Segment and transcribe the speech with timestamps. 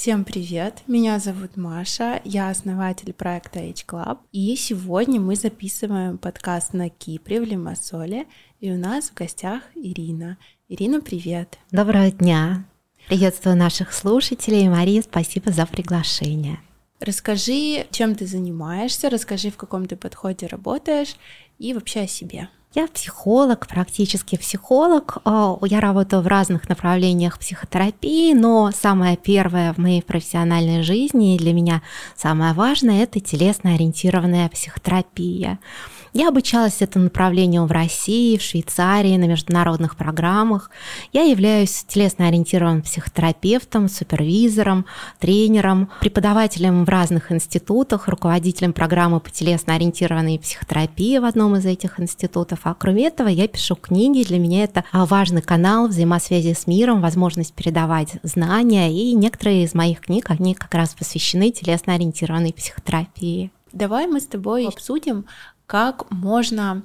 [0.00, 0.84] Всем привет!
[0.86, 7.40] Меня зовут Маша, я основатель проекта H Club, и сегодня мы записываем подкаст на Кипре
[7.40, 8.26] в Лимассоле,
[8.60, 10.38] и у нас в гостях Ирина.
[10.68, 11.58] Ирина, привет!
[11.72, 12.64] Доброго дня!
[13.08, 14.68] Приветствую наших слушателей.
[14.68, 16.60] Мария, спасибо за приглашение.
[17.00, 21.16] Расскажи, чем ты занимаешься, расскажи, в каком ты подходе работаешь
[21.58, 22.48] и вообще о себе.
[22.78, 25.18] Я психолог, практически психолог.
[25.24, 31.52] А, я работаю в разных направлениях психотерапии, но самое первое в моей профессиональной жизни для
[31.52, 31.82] меня
[32.14, 35.58] самое важное– это телесно-ориентированная психотерапия.
[36.12, 40.70] Я обучалась этому направлению в России, в Швейцарии, на международных программах.
[41.12, 44.86] Я являюсь телесно-ориентированным психотерапевтом, супервизором,
[45.18, 52.60] тренером, преподавателем в разных институтах, руководителем программы по телесно-ориентированной психотерапии в одном из этих институтов.
[52.64, 54.26] А кроме этого, я пишу книги.
[54.26, 58.92] Для меня это важный канал взаимосвязи с миром, возможность передавать знания.
[58.92, 63.50] И некоторые из моих книг, они как раз посвящены телесно-ориентированной психотерапии.
[63.72, 65.26] Давай мы с тобой обсудим,
[65.68, 66.82] как можно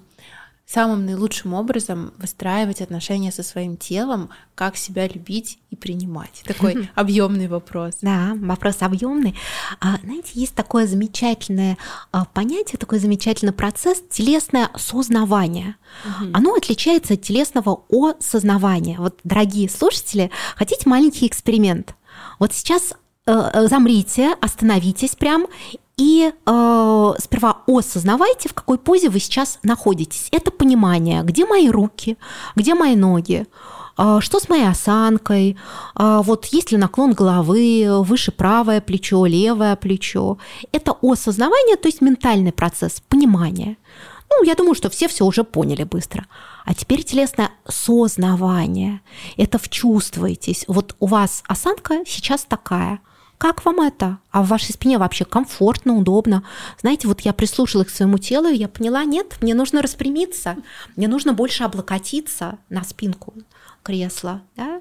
[0.65, 6.43] самым наилучшим образом выстраивать отношения со своим телом, как себя любить и принимать.
[6.45, 7.95] Такой объемный вопрос.
[8.01, 9.35] Да, вопрос объемный.
[9.79, 11.77] А, знаете, есть такое замечательное
[12.11, 15.75] а, понятие, такой замечательный процесс телесное сознавание.
[16.05, 16.31] Угу.
[16.33, 18.97] Оно отличается от телесного осознавания.
[18.99, 21.95] Вот, дорогие слушатели, хотите маленький эксперимент?
[22.39, 22.93] Вот сейчас
[23.25, 25.47] э, э, замрите, остановитесь прям
[25.97, 30.27] и э, сперва осознавайте, в какой позе вы сейчас находитесь.
[30.31, 32.17] Это понимание, где мои руки,
[32.55, 33.45] где мои ноги,
[33.97, 35.55] э, что с моей осанкой,
[35.95, 40.39] э, вот есть ли наклон головы, выше правое плечо, левое плечо.
[40.71, 43.77] Это осознавание, то есть ментальный процесс, понимание.
[44.31, 46.25] Ну, я думаю, что все все уже поняли быстро.
[46.65, 49.01] А теперь телесное сознавание.
[49.37, 50.65] Это вчувствуетесь.
[50.67, 52.99] Вот у вас осанка сейчас такая–
[53.43, 54.19] как вам это?
[54.31, 56.43] А в вашей спине вообще комфортно, удобно?
[56.79, 60.55] Знаете, вот я прислушалась к своему телу, и я поняла, нет, мне нужно распрямиться,
[60.95, 63.33] мне нужно больше облокотиться на спинку
[63.83, 64.41] кресла.
[64.55, 64.79] Да?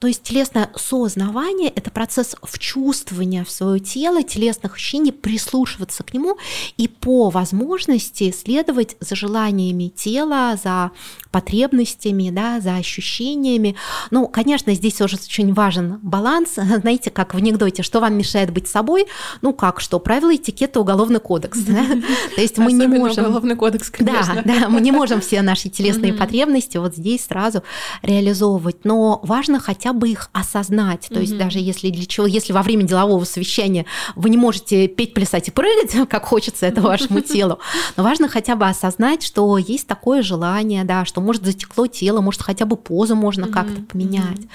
[0.00, 6.38] То есть телесное сознавание– это процесс вчувствования в свое тело, телесных ощущений, прислушиваться к нему
[6.78, 10.92] и по возможности следовать за желаниями тела, за
[11.30, 13.76] потребностями, да, за ощущениями.
[14.10, 16.54] Ну, конечно, здесь уже очень важен баланс.
[16.80, 19.06] Знаете, как в анекдоте, что вам мешает быть собой?
[19.42, 19.98] Ну, как что?
[20.00, 21.58] Правила этикета, уголовный кодекс.
[22.36, 23.26] То есть мы не можем...
[23.26, 24.42] уголовный кодекс, конечно.
[24.46, 27.62] Да, да, мы не можем все наши телесные потребности вот здесь сразу
[28.02, 28.84] реализовывать.
[28.84, 31.08] Но важно хотя бы их осознать.
[31.08, 33.86] То есть даже если для чего, если во время делового совещания
[34.16, 37.60] вы не можете петь, плясать и прыгать, как хочется это вашему телу,
[37.96, 42.20] но важно хотя бы осознать, что есть такое желание, да, что что может затекло тело,
[42.20, 43.52] может хотя бы позу можно mm-hmm.
[43.52, 44.38] как-то поменять.
[44.38, 44.48] Mm-hmm.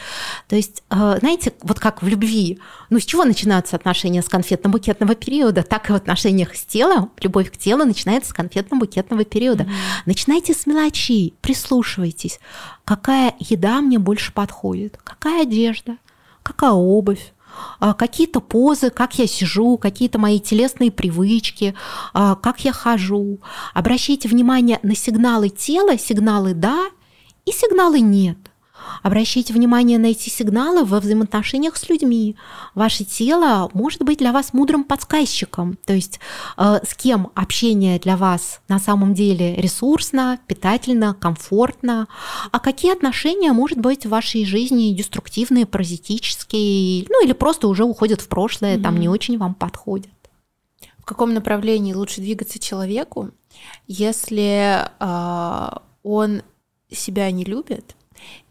[0.50, 2.60] То есть, э, знаете, вот как в любви,
[2.90, 7.52] ну с чего начинаются отношения с конфетно-букетного периода, так и в отношениях с телом, любовь
[7.52, 9.64] к телу начинается с конфетно-букетного периода.
[9.64, 10.04] Mm-hmm.
[10.08, 12.40] Начинайте с мелочей, прислушивайтесь,
[12.86, 15.98] какая еда мне больше подходит, какая одежда,
[16.44, 17.34] какая обувь,
[17.80, 21.76] а, какие-то позы, как я сижу, какие-то мои телесные привычки,
[22.14, 23.40] а, как я хожу.
[23.74, 26.86] Обращайте внимание на сигналы тела, сигналы «да»
[27.46, 28.38] и сигналы «нет».
[29.04, 32.36] Обращайте внимание на эти сигналы во взаимоотношениях с людьми.
[32.74, 36.20] Ваше тело может быть для вас мудрым подсказчиком, то есть
[36.58, 42.08] э, с кем общение для вас на самом деле ресурсно, питательно, комфортно,
[42.52, 48.22] а какие отношения, может быть, в вашей жизни деструктивные, паразитические, ну или просто уже уходят
[48.22, 48.84] в прошлое, mm-hmm.
[48.84, 50.10] там не очень вам подходят.
[50.98, 53.32] В каком направлении лучше двигаться человеку,
[53.88, 56.42] если э, он
[56.90, 57.96] себя не любит,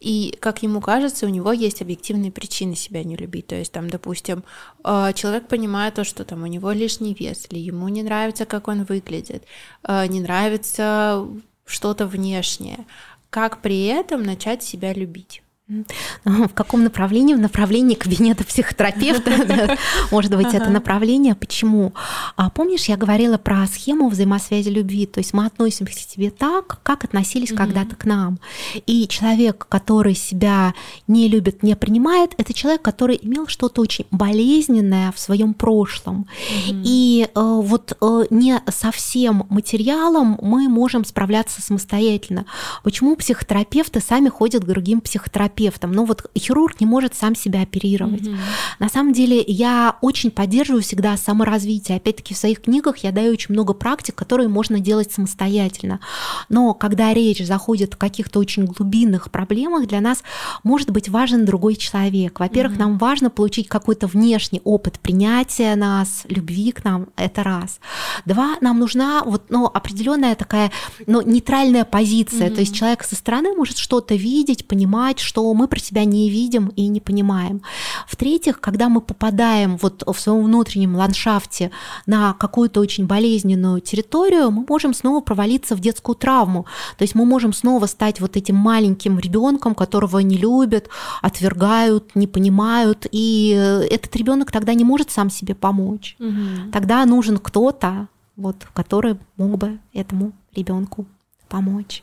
[0.01, 3.47] и, как ему кажется, у него есть объективные причины себя не любить.
[3.47, 4.45] То есть, там, допустим,
[4.85, 8.69] э, человек понимает то, что там у него лишний вес, или ему не нравится, как
[8.69, 9.45] он выглядит,
[9.85, 11.27] э, не нравится
[11.65, 12.87] что-то внешнее.
[13.31, 15.44] Как при этом начать себя любить?
[16.25, 17.35] В каком направлении?
[17.35, 19.79] В направлении кабинета психотерапевта.
[20.11, 21.35] Может быть, это направление.
[21.35, 21.95] Почему?
[22.37, 25.07] А помнишь, я говорила про схему взаимосвязи любви.
[25.07, 28.39] То есть мы относимся к себе так, как относились когда-то к нам.
[28.87, 30.75] И человек, который себя
[31.07, 36.27] не любит, не принимает, это человек, который имел что-то очень болезненное в своем прошлом.
[36.69, 42.45] И э, вот э, не со всем материалом мы можем справляться самостоятельно.
[42.83, 45.54] Почему психотерапевты сами ходят к другим психотерапевтам?
[45.55, 48.23] Терапевтом, но вот хирург не может сам себя оперировать.
[48.23, 48.39] Mm-hmm.
[48.79, 51.97] На самом деле я очень поддерживаю всегда саморазвитие.
[51.97, 56.01] Опять-таки в своих книгах я даю очень много практик, которые можно делать самостоятельно.
[56.49, 60.23] Но когда речь заходит о каких-то очень глубинных проблемах, для нас
[60.63, 62.41] может быть важен другой человек.
[62.41, 62.81] Во-первых, mm-hmm.
[62.81, 67.81] нам важно получить какой-то внешний опыт принятия нас, любви к нам, это раз.
[68.25, 70.71] Два, нам нужна вот, ну, определенная такая
[71.07, 72.49] ну, нейтральная позиция.
[72.49, 72.55] Mm-hmm.
[72.55, 76.69] То есть человек со стороны может что-то видеть, понимать, что мы про себя не видим
[76.69, 77.61] и не понимаем.
[78.09, 81.71] В-третьих, когда мы попадаем вот в своем внутреннем ландшафте
[82.07, 86.67] на какую-то очень болезненную территорию, мы можем снова провалиться в детскую травму.
[86.97, 90.89] То есть мы можем снова стать вот этим маленьким ребенком, которого не любят,
[91.21, 93.51] отвергают, не понимают, и
[93.91, 96.17] этот ребенок тогда не может сам себе помочь.
[96.21, 96.71] Угу.
[96.73, 101.07] Тогда нужен кто-то, вот, который мог бы этому ребенку
[101.49, 102.03] помочь.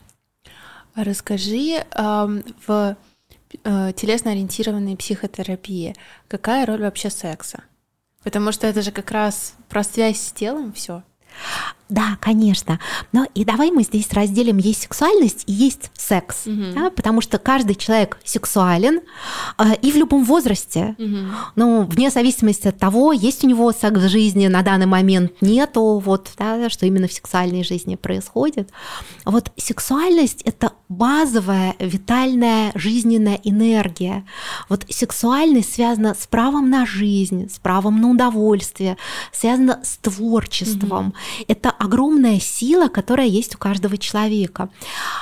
[0.95, 2.95] Расскажи в э,
[3.63, 5.95] телесно-ориентированной психотерапии,
[6.27, 7.63] какая роль вообще секса?
[8.24, 11.03] Потому что это же как раз про связь с телом все.
[11.91, 12.79] Да, конечно.
[13.11, 16.71] Но и давай мы здесь разделим есть сексуальность и есть секс, угу.
[16.73, 19.01] да, потому что каждый человек сексуален
[19.57, 20.95] э, и в любом возрасте.
[20.97, 21.17] Угу.
[21.57, 26.01] Ну, вне зависимости от того, есть у него секс в жизни на данный момент нету,
[26.03, 28.69] вот, да, что именно в сексуальной жизни происходит.
[29.25, 34.25] Вот сексуальность это базовая витальная жизненная энергия.
[34.69, 38.95] Вот сексуальность связана с правом на жизнь, с правом на удовольствие,
[39.33, 41.07] связана с творчеством.
[41.07, 41.15] Угу.
[41.49, 44.69] Это огромная сила, которая есть у каждого человека.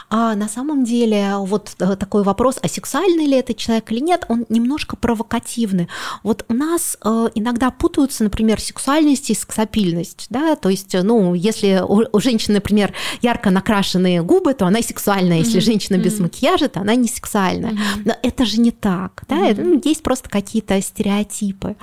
[0.10, 4.26] А на самом деле вот э, такой вопрос, а сексуальный ли это человек или нет,
[4.28, 5.88] он немножко провокативный.
[6.22, 11.82] Вот у нас э, иногда путаются, например, сексуальность и сексапильность, да, то есть, ну, если
[11.88, 15.64] у женщины, например, ярко накрашенные губы, то она сексуальная, если mm-hmm.
[15.64, 16.04] женщина mm-hmm.
[16.04, 17.72] без макияжа, то она не сексуальная.
[17.72, 18.02] Mm-hmm.
[18.04, 19.82] Но это же не так, да, mm-hmm.
[19.86, 21.78] есть просто какие-то стереотипы.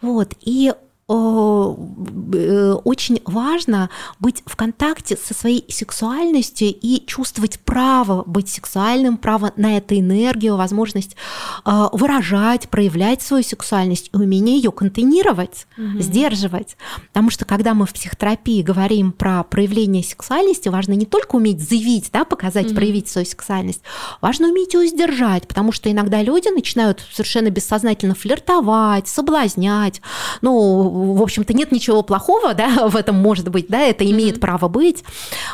[0.00, 0.74] Вот, и Э,
[1.08, 3.90] очень важно
[4.20, 10.56] быть в контакте со своей сексуальностью и чувствовать право быть сексуальным, право на эту энергию,
[10.56, 11.16] возможность
[11.64, 16.00] э, выражать, проявлять свою сексуальность и умение ее контейнировать, угу.
[16.00, 16.76] сдерживать.
[17.08, 22.10] Потому что когда мы в психотерапии говорим про проявление сексуальности, важно не только уметь заявить,
[22.12, 22.76] да, показать, угу.
[22.76, 23.82] проявить свою сексуальность,
[24.20, 30.00] важно уметь ее сдержать, потому что иногда люди начинают совершенно бессознательно флиртовать, соблазнять,
[30.40, 34.40] ну, в общем-то, нет ничего плохого, да, в этом может быть, да, это имеет mm-hmm.
[34.40, 35.04] право быть,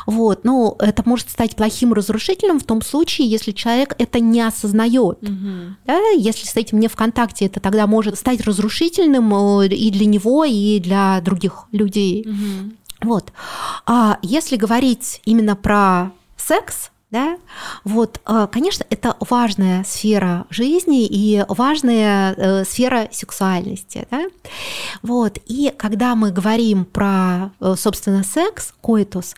[0.06, 5.18] вот, но это может стать плохим разрушителем в том случае, если человек это не осознает,
[5.20, 5.70] mm-hmm.
[5.86, 10.06] да, если с этим не в контакте, это тогда может стать разрушительным э, и для
[10.06, 12.24] него, и для других людей.
[12.24, 12.74] Mm-hmm.
[13.02, 13.32] Вот.
[13.86, 17.38] А если говорить именно про секс, да?
[17.84, 24.06] Вот, э, конечно, это важная сфера жизни и важная э, сфера сексуальности.
[24.10, 24.24] Да?
[25.02, 29.34] Вот, и когда мы говорим про, э, собственно, секс, коитус,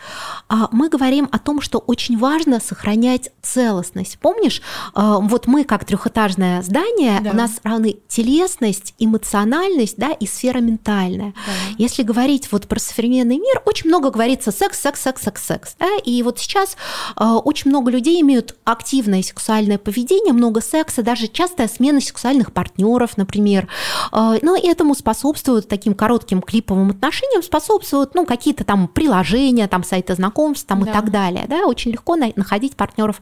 [0.49, 4.19] а, мы говорим о том, что очень важно сохранять целостность.
[4.19, 4.63] Помнишь,
[4.95, 7.31] вот мы как трехэтажное здание, да.
[7.31, 11.33] у нас равны телесность, эмоциональность да, и сфера ментальная.
[11.47, 11.53] Да.
[11.79, 15.77] Если говорить вот про современный мир, очень много говорится секс, секс, секс, секс, секс.
[15.79, 15.89] Да?
[16.05, 16.77] И вот сейчас
[17.19, 23.19] очень очень много людей имеют активное сексуальное поведение, много секса, даже частая смена сексуальных партнеров,
[23.19, 23.69] например.
[24.13, 30.15] А, но этому способствуют таким коротким клиповым отношениям, способствуют ну, какие-то там приложения, там сайты
[30.15, 30.91] знакомств там, да.
[30.91, 31.45] и так далее.
[31.49, 31.67] Да?
[31.67, 33.21] Очень легко находить партнеров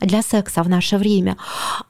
[0.00, 1.36] для секса в наше время.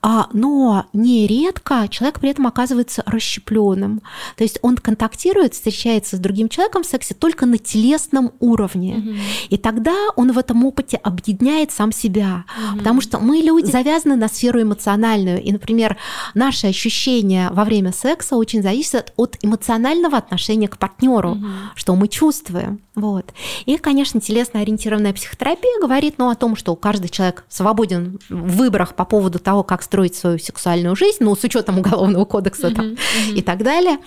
[0.00, 4.00] А, но нередко человек при этом оказывается расщепленным.
[4.36, 8.94] То есть он контактирует, встречается с другим человеком в сексе только на телесном уровне.
[8.94, 9.16] Угу.
[9.50, 12.44] И тогда он в этом опыте объединяет сам сам себя.
[12.70, 12.78] Угу.
[12.78, 15.42] Потому что мы люди завязаны на сферу эмоциональную.
[15.42, 15.96] И, например,
[16.34, 21.46] наши ощущения во время секса очень зависят от эмоционального отношения к партнеру, угу.
[21.74, 22.80] что мы чувствуем.
[22.94, 23.32] Вот.
[23.66, 29.04] И, конечно, телесно-ориентированная психотерапия говорит ну, о том, что каждый человек свободен в выборах по
[29.04, 33.34] поводу того, как строить свою сексуальную жизнь, ну, с учетом уголовного кодекса uh-huh, там, uh-huh.
[33.34, 33.98] и так далее.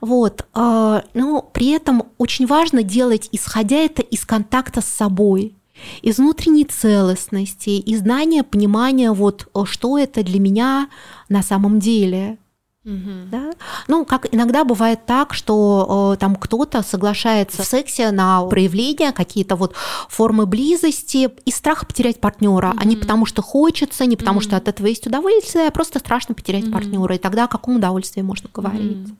[0.00, 0.44] Вот.
[0.52, 5.56] А, но при этом очень важно делать, исходя это из контакта с собой
[6.02, 10.88] из внутренней целостности, из знания, понимания, вот что это для меня
[11.28, 12.38] на самом деле.
[12.84, 13.30] Угу.
[13.30, 13.52] Да?
[13.86, 19.54] Ну, как иногда бывает так, что э, там кто-то соглашается в сексе на проявление какие-то
[19.54, 19.74] вот
[20.08, 22.78] формы близости и страх потерять партнера, угу.
[22.80, 24.44] а не потому что хочется, не потому угу.
[24.44, 26.72] что от этого есть удовольствие, а просто страшно потерять угу.
[26.72, 27.14] партнера.
[27.14, 29.08] И тогда о каком удовольствии можно говорить?
[29.08, 29.16] Угу.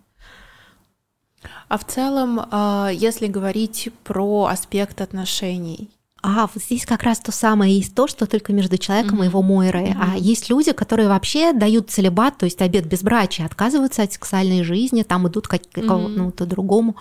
[1.68, 5.88] А в целом, э, если говорить про аспект отношений,
[6.22, 9.24] А вот здесь как раз то самое есть то, что только между человеком mm-hmm.
[9.24, 9.88] и его Мойрой.
[9.88, 10.12] Mm-hmm.
[10.14, 15.02] А есть люди, которые вообще дают целебат, то есть обед безбрачия, отказываются от сексуальной жизни,
[15.02, 15.80] там идут как mm-hmm.
[15.80, 16.94] какому-то другому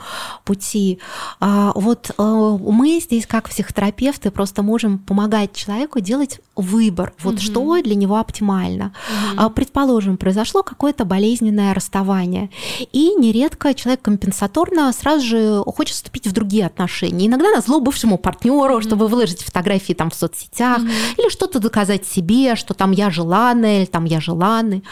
[0.44, 0.98] пути.
[1.40, 7.40] А, вот а, мы здесь, как психотерапевты, просто можем помогать человеку делать выбор, вот mm-hmm.
[7.40, 8.94] что для него оптимально.
[8.94, 9.36] Mm-hmm.
[9.38, 12.50] А, предположим, произошло какое-то болезненное расставание,
[12.92, 17.28] и нередко человек компенсаторно сразу же хочет вступить в другие отношения.
[17.28, 18.82] Иногда на зло бывшему партнеру, mm-hmm.
[18.82, 21.20] чтобы выложить фотографии там в соцсетях mm-hmm.
[21.20, 24.84] или что-то доказать себе, что там я желанная или там я желанный.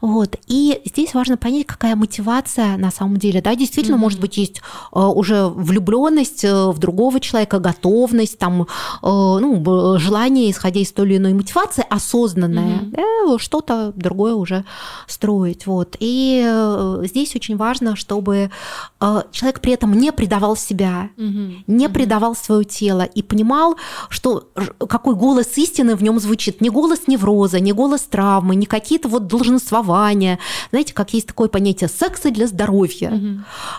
[0.00, 0.36] Вот.
[0.46, 3.40] И здесь важно понять, какая мотивация на самом деле.
[3.40, 3.98] Да, действительно, mm-hmm.
[3.98, 4.60] может быть, есть
[4.92, 8.66] э, уже влюбленность э, в другого человека, готовность, там, э,
[9.02, 13.38] ну, желание, исходя из той или иной мотивации, осознанное, mm-hmm.
[13.38, 14.64] что-то другое уже
[15.06, 15.66] строить.
[15.66, 15.96] Вот.
[16.00, 16.44] И
[17.04, 18.50] здесь очень важно, чтобы
[19.32, 21.64] человек при этом не предавал себя, mm-hmm.
[21.66, 23.76] не предавал свое тело и понимал, понимал,
[24.08, 24.48] что
[24.88, 26.60] какой голос истины в нем звучит.
[26.60, 30.38] Не голос невроза, не голос травмы, не какие-то вот долженствования.
[30.70, 33.10] Знаете, как есть такое понятие секса для здоровья.
[33.10, 33.28] Угу.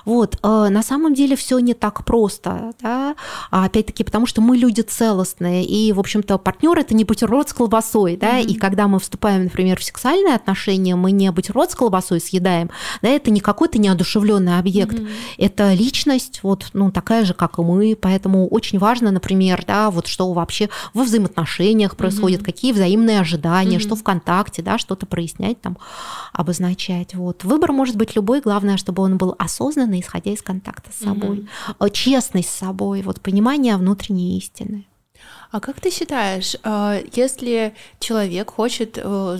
[0.05, 0.37] Вот.
[0.43, 2.73] Э, на самом деле все не так просто.
[2.81, 3.15] Да?
[3.51, 5.65] А опять-таки, потому что мы люди целостные.
[5.65, 8.17] И, в общем-то, партнер это не бутерброд с колбасой.
[8.17, 8.39] Да?
[8.39, 8.47] Угу.
[8.47, 12.69] И когда мы вступаем, например, в сексуальные отношения, мы не бутерброд с колбасой съедаем.
[13.01, 13.09] Да?
[13.09, 14.99] Это не какой-то неодушевленный объект.
[14.99, 15.07] Угу.
[15.37, 17.97] Это личность, вот, ну, такая же, как и мы.
[17.99, 22.45] Поэтому очень важно, например, да, вот что вообще во взаимоотношениях происходит, mm-hmm.
[22.45, 23.81] какие взаимные ожидания, mm-hmm.
[23.81, 25.77] что в контакте, да, что-то прояснять там,
[26.33, 27.15] обозначать.
[27.15, 27.43] Вот.
[27.43, 31.47] Выбор может быть любой, главное, чтобы он был осознанный, исходя из контакта с собой,
[31.79, 31.91] mm-hmm.
[31.91, 34.85] честность с собой, вот понимание внутренней истины.
[35.51, 39.39] А как ты считаешь, э, если человек хочет э,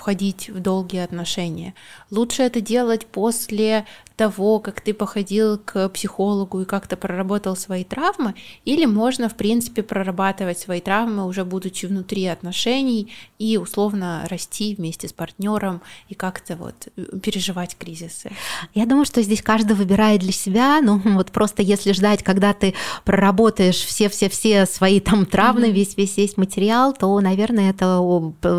[0.00, 1.74] входить в долгие отношения.
[2.10, 3.86] Лучше это делать после
[4.20, 8.34] того, как ты походил к психологу и как-то проработал свои травмы,
[8.66, 15.08] или можно, в принципе, прорабатывать свои травмы уже будучи внутри отношений и условно расти вместе
[15.08, 18.30] с партнером и как-то вот э, переживать кризисы.
[18.74, 22.74] Я думаю, что здесь каждый выбирает для себя, ну вот просто если ждать, когда ты
[23.06, 25.72] проработаешь все-все-все свои там травмы, mm-hmm.
[25.72, 28.02] весь весь весь материал, то, наверное, это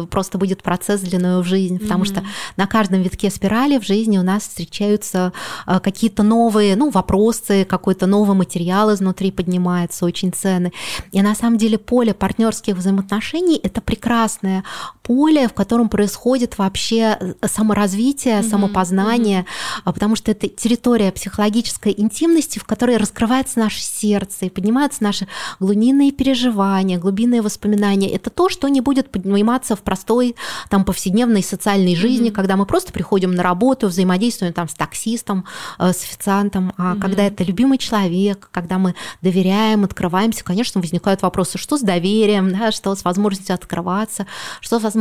[0.09, 2.07] просто будет процесс длиною в жизнь, потому mm-hmm.
[2.07, 2.25] что
[2.57, 5.33] на каждом витке спирали в жизни у нас встречаются
[5.65, 10.73] какие-то новые, ну, вопросы, какой-то новый материал изнутри поднимается, очень ценный.
[11.11, 14.63] И на самом деле поле партнерских взаимоотношений– это прекрасное
[15.11, 18.49] поле, в котором происходит вообще э, саморазвитие, mm-hmm.
[18.49, 19.93] самопознание, mm-hmm.
[19.93, 25.27] потому что это территория психологической интимности, в которой раскрывается наше сердце и поднимаются наши
[25.59, 28.09] глубинные переживания, глубинные воспоминания.
[28.09, 30.37] Это то, что не будет подниматься в простой
[30.69, 32.33] там повседневной социальной жизни, mm-hmm.
[32.33, 35.43] когда мы просто приходим на работу, взаимодействуем там с таксистом,
[35.77, 36.99] Э, с официантом, а mm-hmm.
[36.99, 42.71] когда это любимый человек, когда мы доверяем, открываемся, конечно, возникают вопросы, что с доверием, да,
[42.71, 44.27] что с возможностью открываться,
[44.59, 45.00] что с возможностью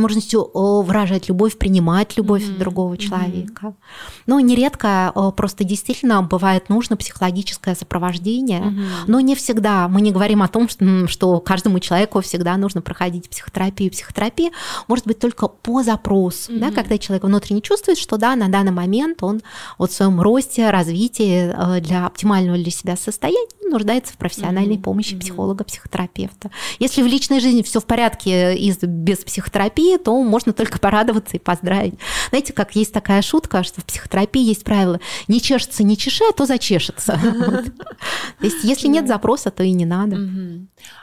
[0.83, 2.57] выражать любовь, принимать любовь mm-hmm.
[2.57, 3.67] другого человека.
[3.67, 4.23] Mm-hmm.
[4.27, 8.87] Но нередко просто действительно бывает нужно психологическое сопровождение, mm-hmm.
[9.07, 9.87] но не всегда.
[9.87, 13.91] Мы не говорим о том, что, что каждому человеку всегда нужно проходить психотерапию.
[13.91, 14.51] Психотерапия
[14.87, 16.59] может быть только по запросу, mm-hmm.
[16.59, 19.41] да, когда человек внутренне чувствует, что да, на данный момент он
[19.77, 24.81] вот в своем росте, развитии э, для оптимального для себя состояния нуждается в профессиональной mm-hmm.
[24.81, 26.51] помощи психолога, психотерапевта.
[26.79, 31.39] Если в личной жизни все в порядке и без психотерапии, то можно только порадоваться и
[31.39, 31.95] поздравить.
[32.29, 36.33] Знаете, как есть такая шутка, что в психотерапии есть правило «не чешется, не чеши, а
[36.33, 37.19] то зачешется».
[38.39, 40.17] То есть если нет запроса, то и не надо.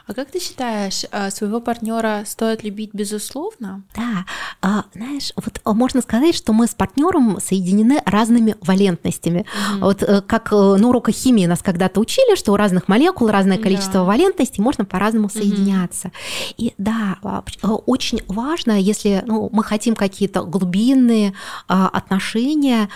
[0.07, 3.83] А как ты считаешь, а, своего партнера стоит любить безусловно?
[3.95, 4.25] Да,
[4.61, 9.45] а, знаешь, вот а, можно сказать, что мы с партнером соединены разными валентностями.
[9.79, 13.57] Вот э, как э, на уроках химии нас когда-то учили, что у разных молекул разное
[13.57, 16.11] количество валентностей, можно по-разному соединяться.
[16.57, 21.33] И да, э, очень важно, если ну, мы хотим какие-то глубинные
[21.67, 22.89] отношения,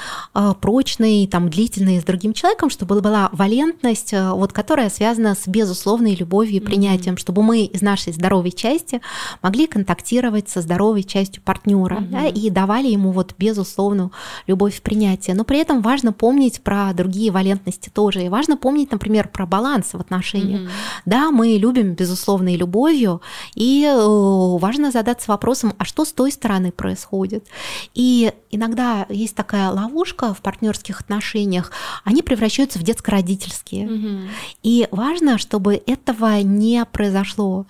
[0.61, 6.57] прочные, там, длительные с другим человеком, чтобы была валентность, вот, которая связана с безусловной любовью
[6.57, 9.01] и принятием тем, чтобы мы из нашей здоровой части
[9.41, 12.05] могли контактировать со здоровой частью партнера угу.
[12.11, 14.11] да, и давали ему вот безусловную
[14.47, 15.35] любовь в принятие.
[15.35, 18.23] Но при этом важно помнить про другие валентности тоже.
[18.23, 20.61] И важно помнить, например, про баланс в отношениях.
[20.61, 20.69] Угу.
[21.05, 23.21] Да, мы любим безусловной любовью,
[23.55, 27.47] и э, важно задаться вопросом, а что с той стороны происходит?
[27.93, 31.71] И иногда есть такая ловушка в партнерских отношениях,
[32.03, 33.87] они превращаются в детско-родительские.
[33.87, 34.29] Угу.
[34.63, 37.65] И важно, чтобы этого не произошло.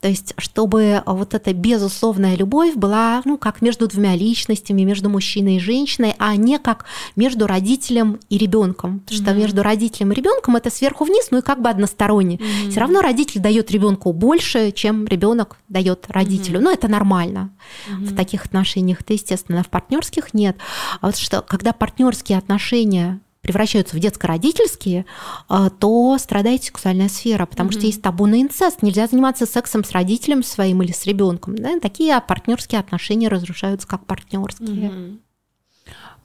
[0.00, 5.56] То есть, чтобы вот эта безусловная любовь была, ну, как между двумя личностями, между мужчиной
[5.56, 6.84] и женщиной, а не как
[7.16, 9.00] между родителем и ребенком.
[9.00, 9.38] Потому что mm-hmm.
[9.38, 12.36] между родителем и ребенком это сверху вниз, ну и как бы односторонне.
[12.36, 12.70] Mm-hmm.
[12.70, 16.60] Все равно родитель дает ребенку больше, чем ребенок дает родителю.
[16.60, 16.62] Mm-hmm.
[16.62, 17.50] Ну, это нормально
[17.88, 18.04] mm-hmm.
[18.04, 19.00] в таких отношениях.
[19.00, 20.56] Это естественно, в партнерских нет.
[21.00, 25.06] А вот что, когда партнерские отношения превращаются в детско-родительские,
[25.48, 27.72] а, то страдает сексуальная сфера, потому mm-hmm.
[27.72, 28.82] что есть табу на инцест.
[28.82, 31.56] Нельзя заниматься сексом с родителем своим или с ребенком.
[31.56, 31.78] Да?
[31.80, 34.90] Такие партнерские отношения разрушаются как партнерские.
[34.90, 35.18] Mm-hmm.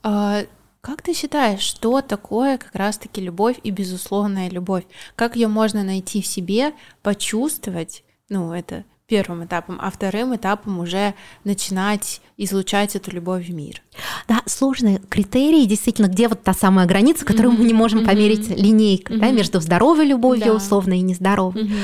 [0.02, 0.44] А,
[0.80, 4.84] как ты считаешь, что такое как раз-таки любовь и безусловная любовь?
[5.16, 8.04] Как ее можно найти в себе, почувствовать?
[8.28, 13.82] Ну, это первым этапом, а вторым этапом уже начинать излучать эту любовь в мир.
[14.28, 17.58] Да, сложные критерии, действительно, где вот та самая граница, которую mm-hmm.
[17.58, 18.56] мы не можем померить mm-hmm.
[18.56, 19.20] линейкой, mm-hmm.
[19.20, 20.54] да, между здоровой любовью, да.
[20.54, 21.74] условно, и нездоровой mm-hmm.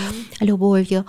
[0.40, 1.04] любовью.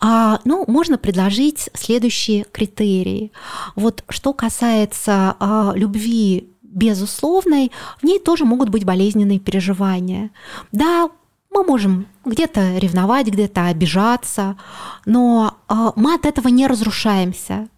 [0.00, 3.30] А, ну, можно предложить следующие критерии.
[3.76, 10.30] Вот что касается а, любви безусловной, в ней тоже могут быть болезненные переживания.
[10.72, 11.10] Да,
[11.52, 14.56] мы можем где-то ревновать, где-то обижаться,
[15.06, 17.68] но а, мы от этого не разрушаемся.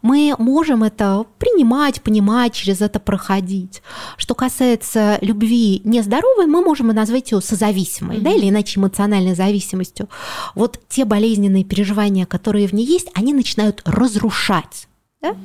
[0.00, 3.82] Мы можем это принимать, понимать, через это проходить.
[4.16, 8.22] Что касается любви нездоровой, мы можем назвать ее созависимой, mm-hmm.
[8.22, 10.08] да, или иначе эмоциональной зависимостью.
[10.54, 14.88] Вот те болезненные переживания, которые в ней есть, они начинают разрушать
[15.22, 15.36] да?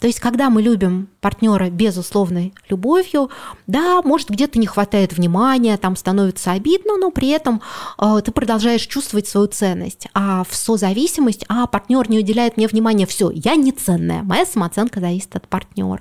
[0.00, 3.30] То есть, когда мы любим партнера безусловной любовью,
[3.66, 7.60] да, может, где-то не хватает внимания, там становится обидно, но при этом
[7.98, 10.08] э, ты продолжаешь чувствовать свою ценность.
[10.14, 15.00] А в созависимость, а партнер не уделяет мне внимания, все, я не ценная, моя самооценка
[15.00, 16.00] зависит от партнера.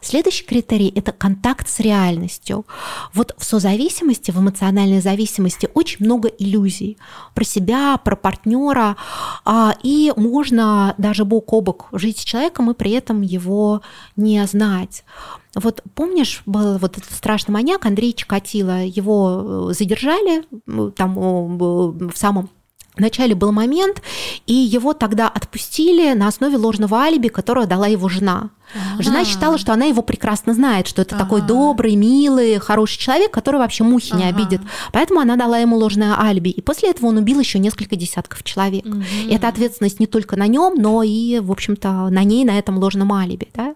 [0.00, 2.66] Следующий критерий– это контакт с реальностью.
[3.12, 6.98] Вот в созависимости, в эмоциональной зависимости очень много иллюзий
[7.34, 8.96] про себя, про партнера,
[9.44, 13.82] а, и можно даже бок о бок жить с человеком и при этом его
[14.16, 15.04] не знать.
[15.54, 20.44] Вот помнишь, был вот этот страшный маньяк Андрей Чикатило, его э, задержали
[20.92, 22.50] там в самом
[22.96, 24.02] Вначале был момент,
[24.46, 28.50] и его тогда отпустили на основе ложного алиби, которое дала его жена.
[28.98, 33.58] Жена считала, что она его прекрасно знает, что это такой добрый, милый, хороший человек, который
[33.58, 34.60] вообще мухи не обидит.
[34.92, 36.48] Поэтому она дала ему ложное алиби.
[36.48, 38.84] И после этого он убил еще несколько десятков человек.
[38.84, 39.02] Угу.
[39.28, 42.78] И это ответственность не только на нем, но и, в общем-то, на ней, на этом
[42.78, 43.48] ложном алиби.
[43.54, 43.74] Да?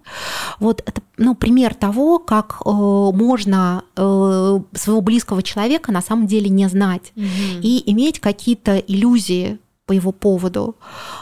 [0.58, 6.48] Вот это ну, пример того, как э, можно э, своего близкого человека на самом деле
[6.48, 7.24] не знать угу.
[7.62, 10.76] и иметь какие-то иллюзии по его поводу.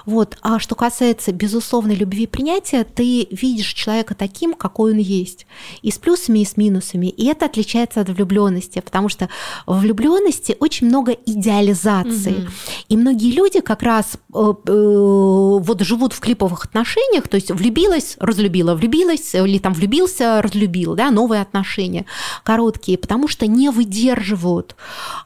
[0.07, 0.37] Вот.
[0.42, 5.46] А что касается безусловной любви и принятия, ты видишь человека таким, какой он есть,
[5.83, 7.07] и с плюсами, и с минусами.
[7.07, 9.29] И это отличается от влюбленности, потому что
[9.66, 12.40] в влюбленности очень много идеализации.
[12.40, 12.50] Угу.
[12.88, 18.16] И многие люди как раз э, э, вот живут в клиповых отношениях, то есть влюбилась,
[18.18, 22.05] разлюбила, влюбилась, или там влюбился, разлюбил, да, новые отношения
[22.42, 24.74] короткие, потому что не выдерживают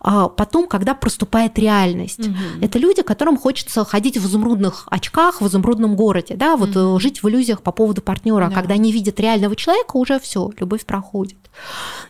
[0.00, 2.28] а потом, когда проступает реальность.
[2.28, 2.36] Угу.
[2.60, 7.00] Это люди, которые которым хочется ходить в изумрудных очках в изумрудном городе, да, вот mm-hmm.
[7.00, 8.54] жить в иллюзиях по поводу партнера, да.
[8.54, 11.36] когда они видят реального человека, уже все, любовь проходит.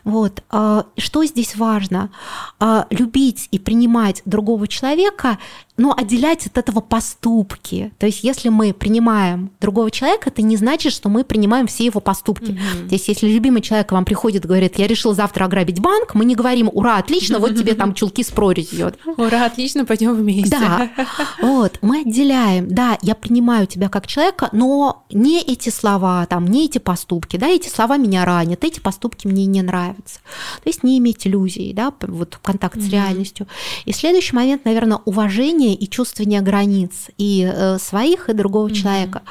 [0.03, 0.43] Вот.
[0.49, 2.09] А, что здесь важно?
[2.59, 5.37] А, любить и принимать другого человека
[5.81, 7.91] но отделять от этого поступки.
[7.97, 11.99] То есть, если мы принимаем другого человека, это не значит, что мы принимаем все его
[11.99, 12.51] поступки.
[12.51, 12.87] Mm-hmm.
[12.87, 16.25] То есть, если любимый человек вам приходит и говорит, я решил завтра ограбить банк, мы
[16.25, 18.93] не говорим, ура, отлично, вот тебе там чулки с прорезью.
[19.17, 20.51] Ура, отлично, пойдем вместе.
[20.51, 20.91] Да,
[21.41, 26.65] вот, мы отделяем, да, я принимаю тебя как человека, но не эти слова, там, не
[26.65, 30.19] эти поступки, да, эти слова меня ранят, эти поступки мне не нравятся.
[30.63, 32.87] То есть, не иметь иллюзий, да, вот контакт mm-hmm.
[32.87, 33.47] с реальностью.
[33.85, 38.73] И следующий момент, наверное, уважение понимание и чувствование границ и э, своих, и другого mm-hmm.
[38.73, 39.21] человека.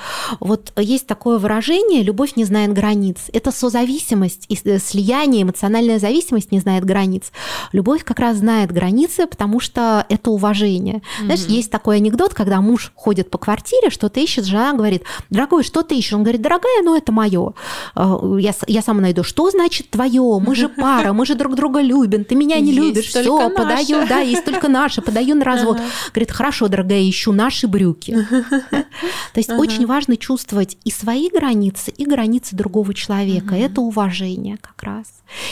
[0.40, 3.16] Вот есть такое выражение «любовь не знает границ».
[3.32, 7.32] Это созависимость и э, слияние, эмоциональная зависимость не знает границ.
[7.72, 10.96] Любовь как раз знает границы, потому что это уважение.
[10.96, 11.24] Mm-hmm.
[11.24, 15.82] Знаешь, есть такой анекдот, когда муж ходит по квартире, что-то ищет, жена говорит, дорогой, что
[15.82, 16.12] ты ищешь?
[16.12, 17.52] Он говорит, дорогая, ну это мое.
[17.96, 19.22] Э, я, я сама найду.
[19.22, 20.38] Что значит твое?
[20.40, 24.20] Мы же пара, мы же друг друга любим, ты меня не любишь, все, подаю, да,
[24.20, 25.78] есть только наше, подаю на развод.
[26.12, 28.12] Говорит, хорошо, дорогая, ищу наши брюки.
[28.70, 33.54] То есть очень важно чувствовать и свои границы, и границы другого человека.
[33.54, 35.06] Это уважение как раз.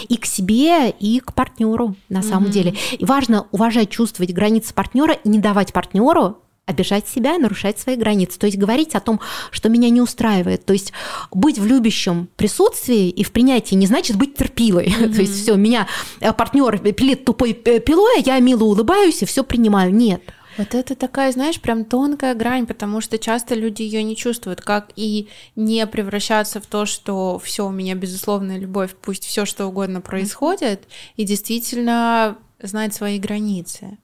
[0.08, 2.74] И к себе, и к партнеру на самом деле.
[2.98, 6.38] И важно уважать, чувствовать границы партнера и не давать партнеру
[6.68, 8.38] обижать себя и нарушать свои границы.
[8.38, 10.66] То есть говорить о том, что меня не устраивает.
[10.66, 10.92] То есть
[11.32, 14.88] быть в любящем присутствии и в принятии не значит быть терпилой.
[14.88, 15.14] Mm-hmm.
[15.14, 15.88] То есть все, меня
[16.20, 19.94] партнер пилит тупой пилой, а я мило улыбаюсь и все принимаю.
[19.94, 20.22] Нет.
[20.58, 24.90] Вот это такая, знаешь, прям тонкая грань, потому что часто люди ее не чувствуют, как
[24.96, 30.00] и не превращаться в то, что все у меня безусловная любовь, пусть все что угодно
[30.00, 30.82] происходит,
[31.14, 33.98] и действительно знать свои границы.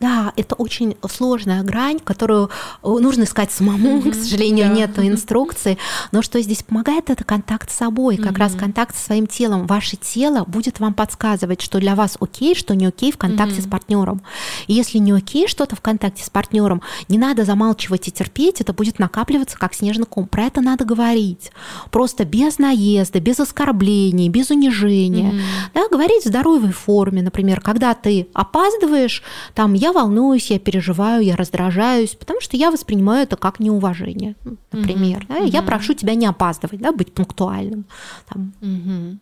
[0.00, 2.50] Да, это очень сложная грань, которую
[2.82, 4.74] э, нужно искать самому, mm-hmm, к сожалению, да.
[4.74, 5.78] нет инструкции.
[6.10, 8.38] Но что здесь помогает, это контакт с собой, как mm-hmm.
[8.38, 9.68] раз контакт со своим телом.
[9.68, 13.68] Ваше тело будет вам подсказывать, что для вас окей, что не окей в контакте mm-hmm.
[13.68, 14.22] с партнером.
[14.66, 18.72] И если не окей что-то в контакте с партнером, не надо замалчивать и терпеть, это
[18.72, 20.26] будет накапливаться как снежный ком.
[20.26, 21.52] Про это надо говорить.
[21.92, 25.30] Просто без наезда, без оскорблений, без унижения.
[25.30, 25.70] Mm-hmm.
[25.74, 29.22] Да, говорить в здоровой форме, например, когда ты опаздываешь,
[29.54, 34.36] там я волнуюсь, я переживаю, я раздражаюсь, потому что я воспринимаю это как неуважение,
[34.72, 35.24] например.
[35.24, 35.28] Mm-hmm.
[35.28, 35.44] Да?
[35.44, 37.84] Я прошу тебя не опаздывать, да, быть пунктуальным.
[38.28, 38.52] Там.
[38.60, 39.18] Mm-hmm.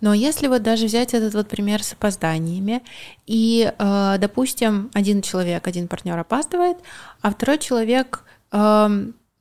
[0.00, 2.82] Но если вот даже взять этот вот пример с опозданиями,
[3.26, 6.78] и, э, допустим, один человек, один партнер опаздывает,
[7.20, 8.88] а второй человек э,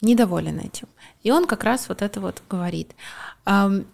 [0.01, 0.87] недоволен этим,
[1.23, 2.91] и он как раз вот это вот говорит.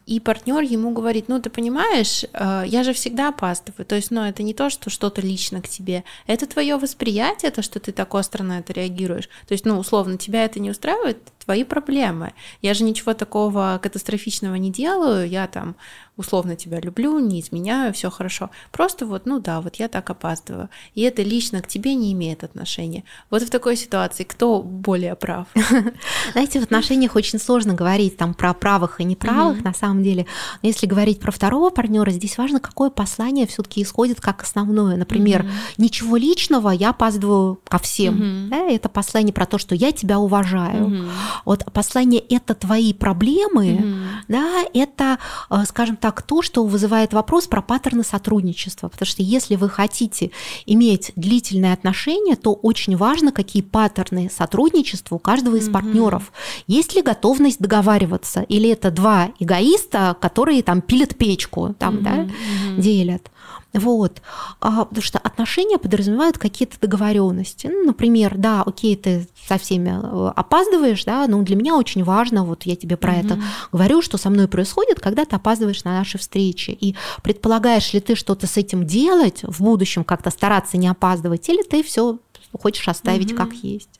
[0.06, 3.86] И партнер ему говорит, ну ты понимаешь, э, я же всегда опаздываю.
[3.86, 7.62] То есть, ну это не то, что что-то лично к тебе, это твое восприятие, то,
[7.62, 9.30] что ты так остро на это реагируешь.
[9.48, 12.34] То есть, ну условно, тебя это не устраивает, твои проблемы.
[12.62, 15.76] Я же ничего такого катастрофичного не делаю, я там
[16.18, 18.50] условно тебя люблю, не изменяю, все хорошо.
[18.72, 20.70] Просто вот, ну да, вот я так опаздываю.
[20.94, 23.04] И это лично к тебе не имеет отношения.
[23.30, 25.48] Вот в такой ситуации кто более прав?
[26.32, 30.26] Знаете, в отношениях очень сложно говорить там про правых и неправых, на самом деле.
[30.62, 34.96] Но если говорить про второго партнера, здесь важно, какое послание все-таки исходит как основное.
[34.96, 35.46] Например,
[35.78, 38.50] ничего личного, я опаздываю ко всем.
[38.52, 41.10] это послание про то, что я тебя уважаю.
[41.44, 43.98] Вот послание это твои проблемы,
[44.28, 48.90] да, это, э, скажем так, то, что вызывает вопрос про паттерны сотрудничества.
[48.90, 50.32] Потому что если вы хотите
[50.66, 55.72] иметь длительные отношения, то очень важно, какие паттерны сотрудничества у каждого из mm-hmm.
[55.72, 56.32] партнеров.
[56.68, 58.42] Есть ли готовность договариваться?
[58.42, 62.32] Или это два эгоиста, которые там пилят печку, там, mm-hmm.
[62.76, 63.32] да, делят?
[63.76, 64.22] Вот.
[64.62, 67.68] А, потому что отношения подразумевают какие-то договоренности.
[67.68, 72.46] Ну, например, да, окей, ты со всеми э, опаздываешь, да, но для меня очень важно,
[72.46, 73.26] вот я тебе про mm-hmm.
[73.26, 76.72] это говорю, что со мной происходит, когда ты опаздываешь на наши встречи.
[76.72, 81.62] И предполагаешь ли ты что-то с этим делать в будущем, как-то стараться не опаздывать, или
[81.62, 82.18] ты все
[82.58, 83.36] хочешь оставить mm-hmm.
[83.36, 84.00] как есть.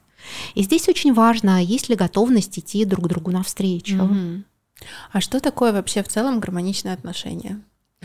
[0.56, 3.96] И здесь очень важно, есть ли готовность идти друг другу навстречу.
[3.96, 4.44] Mm-hmm.
[5.12, 7.62] А что такое вообще в целом гармоничные отношения?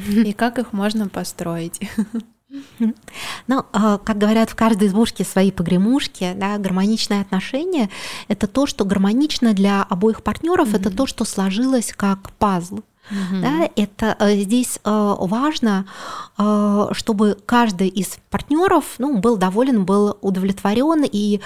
[0.25, 1.81] И как их можно построить?
[3.47, 7.91] Ну, а, как говорят в каждой избушке свои погремушки, да, гармоничное отношение–
[8.29, 10.81] это то, что гармонично для обоих партнеров, mm-hmm.
[10.81, 12.81] это то, что сложилось как пазл.
[13.11, 13.41] Угу.
[13.43, 15.87] Да, это э, здесь э, важно,
[16.39, 21.41] э, чтобы каждый из партнеров ну, был доволен, был удовлетворен, и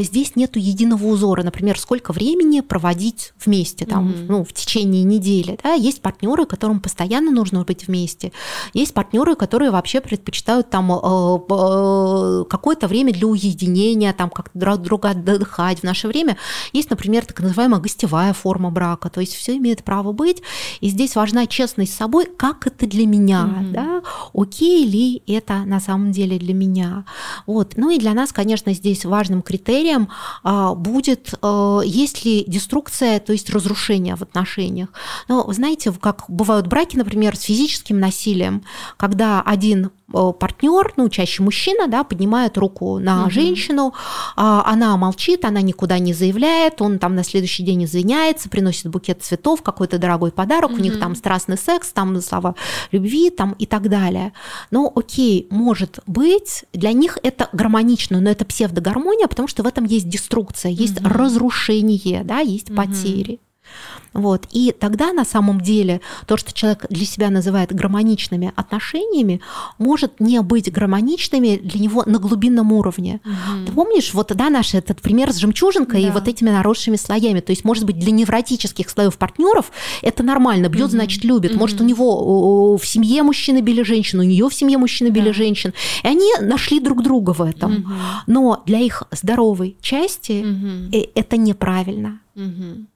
[0.00, 1.42] здесь нету единого узора.
[1.42, 4.18] Например, сколько времени проводить вместе там, угу.
[4.28, 5.58] ну, в течение недели.
[5.62, 5.74] Да?
[5.74, 8.32] Есть партнеры, которым постоянно нужно быть вместе.
[8.72, 10.88] Есть партнеры, которые вообще предпочитают там
[12.48, 15.80] какое-то время для уединения, там как-то друг друга отдыхать.
[15.80, 16.36] В наше время
[16.72, 19.10] есть, например, так называемая гостевая форма брака.
[19.10, 20.42] То есть все имеет право быть.
[20.80, 23.70] И здесь важна честность с собой, как это для меня, mm-hmm.
[23.72, 24.02] да,
[24.32, 27.04] окей ли это на самом деле для меня.
[27.46, 27.74] Вот.
[27.76, 30.08] Ну и для нас, конечно, здесь важным критерием
[30.42, 34.88] а, будет, а, есть ли деструкция, то есть разрушение в отношениях.
[35.28, 38.62] Ну, знаете, как бывают браки, например, с физическим насилием,
[38.96, 43.30] когда один партнер, ну, чаще мужчина, да, поднимает руку на угу.
[43.30, 43.94] женщину,
[44.36, 49.22] а, она молчит, она никуда не заявляет, он там на следующий день извиняется, приносит букет
[49.22, 50.78] цветов, какой-то дорогой подарок, угу.
[50.78, 52.54] у них там страстный секс, там слова
[52.92, 54.32] любви, там и так далее.
[54.70, 59.84] Но окей, может быть, для них это гармонично, но это псевдогармония, потому что в этом
[59.84, 61.08] есть деструкция, есть угу.
[61.08, 62.76] разрушение, да, есть угу.
[62.76, 63.40] потери.
[64.14, 64.46] Вот.
[64.52, 69.40] И тогда на самом деле то, что человек для себя называет гармоничными отношениями,
[69.78, 73.20] может не быть гармоничными для него на глубинном уровне.
[73.24, 73.66] Угу.
[73.66, 76.08] Ты помнишь, вот да, наш этот пример с жемчужинкой да.
[76.08, 77.40] и вот этими наросшими слоями.
[77.40, 80.68] То есть, может быть, для невротических слоев партнеров это нормально.
[80.68, 80.92] Бьет, угу.
[80.92, 81.52] значит, любит.
[81.52, 81.58] Угу.
[81.58, 85.32] Может, у него в семье мужчины били женщин, у нее в семье мужчины били да.
[85.32, 85.74] женщин.
[86.04, 87.72] И они нашли друг друга в этом.
[87.72, 87.92] Угу.
[88.28, 90.96] Но для их здоровой части угу.
[91.14, 92.20] это неправильно.
[92.36, 92.86] Угу.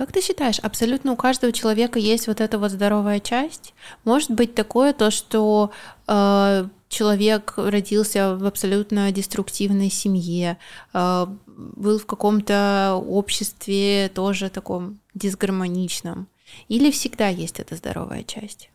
[0.00, 3.74] Как ты считаешь, абсолютно у каждого человека есть вот эта вот здоровая часть?
[4.06, 5.72] Может быть такое то, что
[6.08, 10.56] э, человек родился в абсолютно деструктивной семье,
[10.94, 16.28] э, был в каком-то обществе тоже таком дисгармоничном,
[16.68, 18.70] или всегда есть эта здоровая часть?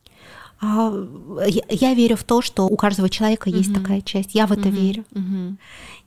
[0.61, 0.93] А,
[1.47, 3.79] я, я верю в то, что у каждого человека есть угу.
[3.79, 4.35] такая часть.
[4.35, 4.77] Я в это угу.
[4.77, 5.05] верю.
[5.11, 5.57] Угу.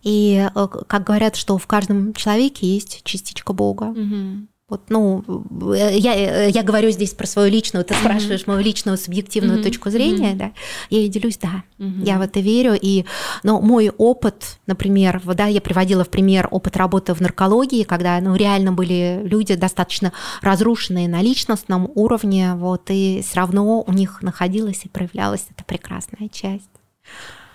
[0.05, 3.87] И э, как говорят, что в каждом человеке есть частичка Бога.
[3.87, 4.47] Угу.
[4.69, 5.25] Вот, ну,
[5.73, 9.63] э, я, э, я говорю здесь про свою личную, ты спрашиваешь мою личную субъективную mm-hmm.
[9.63, 10.37] точку зрения, mm-hmm.
[10.37, 10.53] да,
[10.91, 12.05] я ей делюсь, да, mm-hmm.
[12.05, 13.07] я в это верю, и,
[13.43, 18.37] но мой опыт, например, да, я приводила в пример опыт работы в наркологии, когда, ну,
[18.37, 24.85] реально были люди достаточно разрушенные на личностном уровне, вот, и все равно у них находилась
[24.85, 26.69] и проявлялась эта прекрасная часть.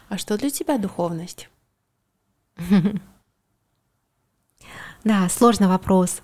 [0.10, 1.48] А что для тебя духовность?
[5.04, 6.22] Да, сложный вопрос.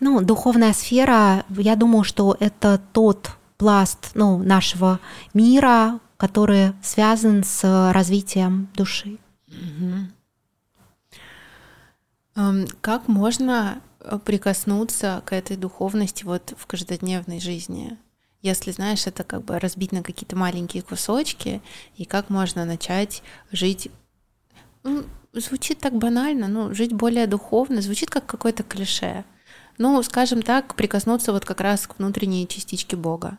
[0.00, 5.00] Ну, духовная сфера, я думаю, что это тот пласт ну, нашего
[5.34, 9.18] мира, который связан с развитием души.
[12.80, 17.98] Как можно э, прикоснуться к этой духовности вот в каждодневной жизни?
[18.42, 21.60] Если, знаешь, это как бы разбить на какие-то маленькие кусочки,
[21.96, 23.90] и как можно начать жить
[24.84, 29.24] ну, звучит так банально, но жить более духовно, звучит как какое-то клише.
[29.78, 33.38] Ну, скажем так, прикоснуться вот как раз к внутренней частичке Бога.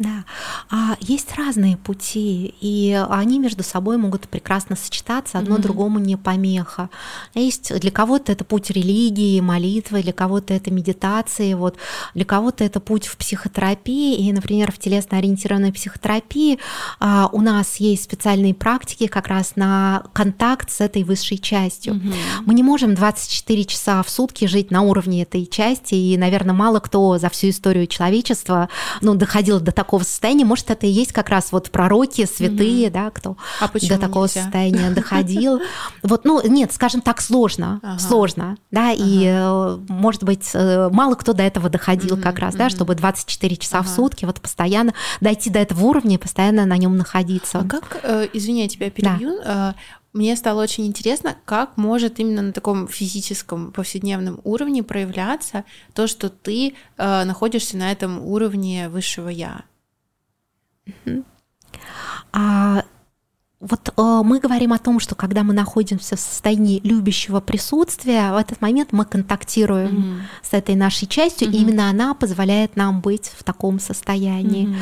[0.00, 0.24] Да,
[0.70, 5.60] а есть разные пути, и они между собой могут прекрасно сочетаться, одно mm-hmm.
[5.60, 6.88] другому не помеха.
[7.34, 11.76] Есть для кого-то это путь религии, молитвы, для кого-то это медитации, вот
[12.14, 16.58] для кого-то это путь в психотерапии, и, например, в телесно-ориентированной психотерапии
[16.98, 21.96] а, у нас есть специальные практики как раз на контакт с этой высшей частью.
[21.96, 22.14] Mm-hmm.
[22.46, 26.80] Мы не можем 24 часа в сутки жить на уровне этой части, и, наверное, мало
[26.80, 28.70] кто за всю историю человечества
[29.02, 32.86] ну, доходил до такого такого состояния, может, это и есть как раз вот пророки, святые,
[32.86, 32.94] угу.
[32.94, 34.42] да, кто а до такого нельзя?
[34.42, 35.60] состояния доходил.
[36.04, 37.98] Вот, ну, нет, скажем так, сложно, ага.
[37.98, 38.96] сложно, да, ага.
[38.96, 42.58] и, э, может быть, э, мало кто до этого доходил угу, как раз, угу.
[42.58, 43.88] да, чтобы 24 часа ага.
[43.88, 47.58] в сутки вот постоянно дойти до этого уровня и постоянно на нем находиться.
[47.58, 49.74] А как, э, извини, я тебя перебью, да
[50.12, 56.28] мне стало очень интересно, как может именно на таком физическом повседневном уровне проявляться то, что
[56.28, 59.62] ты э, находишься на этом уровне высшего я.
[62.32, 62.84] А
[63.60, 68.36] вот э, мы говорим о том, что когда мы находимся в состоянии любящего присутствия, в
[68.36, 70.20] этот момент мы контактируем mm-hmm.
[70.42, 71.52] с этой нашей частью, mm-hmm.
[71.52, 74.66] и именно она позволяет нам быть в таком состоянии.
[74.66, 74.76] Mm-hmm.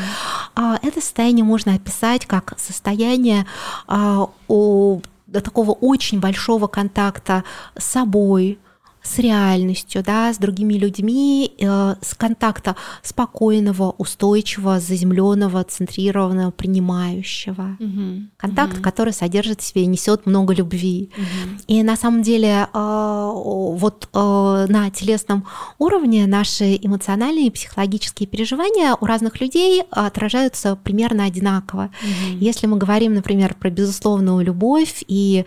[0.54, 3.46] А, это состояние можно описать как состояние
[3.88, 5.00] а, о,
[5.32, 7.42] такого очень большого контакта
[7.76, 8.60] с собой,
[9.08, 17.76] с реальностью, да, с другими людьми, э, с контакта спокойного, устойчивого, заземленного, центрированного, принимающего.
[17.80, 18.28] Угу.
[18.36, 18.82] Контакт, угу.
[18.82, 21.10] который содержит в себе, несет много любви.
[21.16, 21.62] Угу.
[21.68, 25.46] И на самом деле э, вот э, на телесном
[25.78, 31.90] уровне наши эмоциональные и психологические переживания у разных людей отражаются примерно одинаково.
[32.02, 32.38] Угу.
[32.40, 35.44] Если мы говорим, например, про безусловную любовь и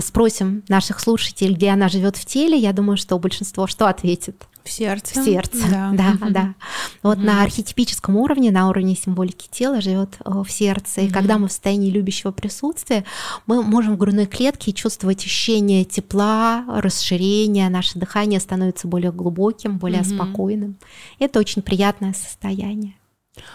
[0.00, 4.46] спросим наших слушателей, где она живет в теле, я думаю, что большинство что ответит?
[4.62, 5.20] В сердце.
[5.20, 6.16] В сердце, да, да.
[6.30, 6.54] Да.
[7.02, 11.02] Вот на архетипическом уровне, на уровне символики тела живет э, в сердце.
[11.02, 13.04] И когда мы в состоянии любящего присутствия,
[13.46, 20.04] мы можем в грудной клетке чувствовать ощущение тепла, расширения, наше дыхание становится более глубоким, более
[20.04, 20.76] спокойным.
[21.18, 22.94] Это очень приятное состояние.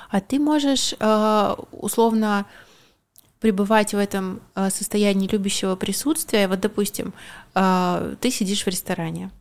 [0.10, 2.46] А ты можешь э, условно
[3.44, 6.48] пребывать в этом э, состоянии любящего присутствия.
[6.48, 7.14] Вот, допустим,
[7.56, 9.32] э, ты сидишь в ресторане,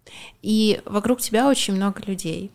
[0.43, 2.51] и вокруг тебя очень много людей.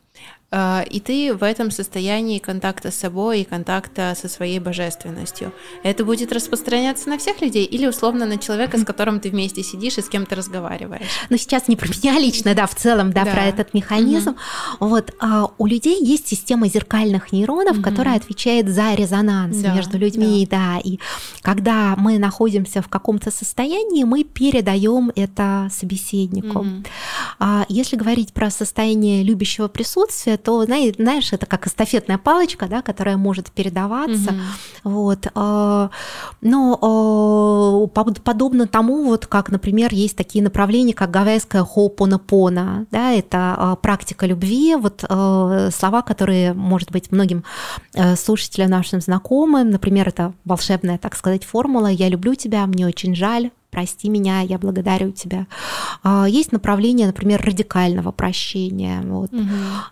[0.50, 5.52] А, и ты в этом состоянии контакта с собой и контакта со своей божественностью.
[5.84, 9.98] Это будет распространяться на всех людей или условно на человека, с которым ты вместе сидишь
[9.98, 11.02] и с кем то разговариваешь?
[11.30, 13.32] Ну, сейчас не про меня лично, да, в целом, да, да.
[13.32, 14.38] про этот механизм.
[14.80, 14.88] Угу.
[14.88, 17.84] Вот а у людей есть система зеркальных нейронов, угу.
[17.84, 20.76] которая отвечает за резонанс да, между людьми, да.
[20.76, 20.82] да.
[20.82, 21.00] И
[21.42, 26.60] когда мы находимся в каком-то состоянии, мы передаем это собеседнику.
[26.60, 26.84] Угу.
[27.40, 33.18] А если говорить про состояние любящего присутствия, то, знаешь, это как эстафетная палочка, да, которая
[33.18, 34.32] может передаваться.
[34.32, 34.92] Угу.
[34.92, 35.28] Вот.
[35.36, 35.90] А,
[36.42, 43.56] но а, подобно тому, вот как, например, есть такие направления, как гавайская хоупонопона, да, это
[43.58, 47.44] а, практика любви, вот слова, которые, может быть, многим
[47.94, 53.16] э, слушателям нашим знакомым, например, это волшебная, так сказать, формула «я люблю тебя, мне очень
[53.16, 55.48] жаль», прости меня, я благодарю тебя.
[56.04, 59.02] А, есть направление, например, радикального прощения.
[59.02, 59.32] Вот.
[59.34, 59.44] Угу.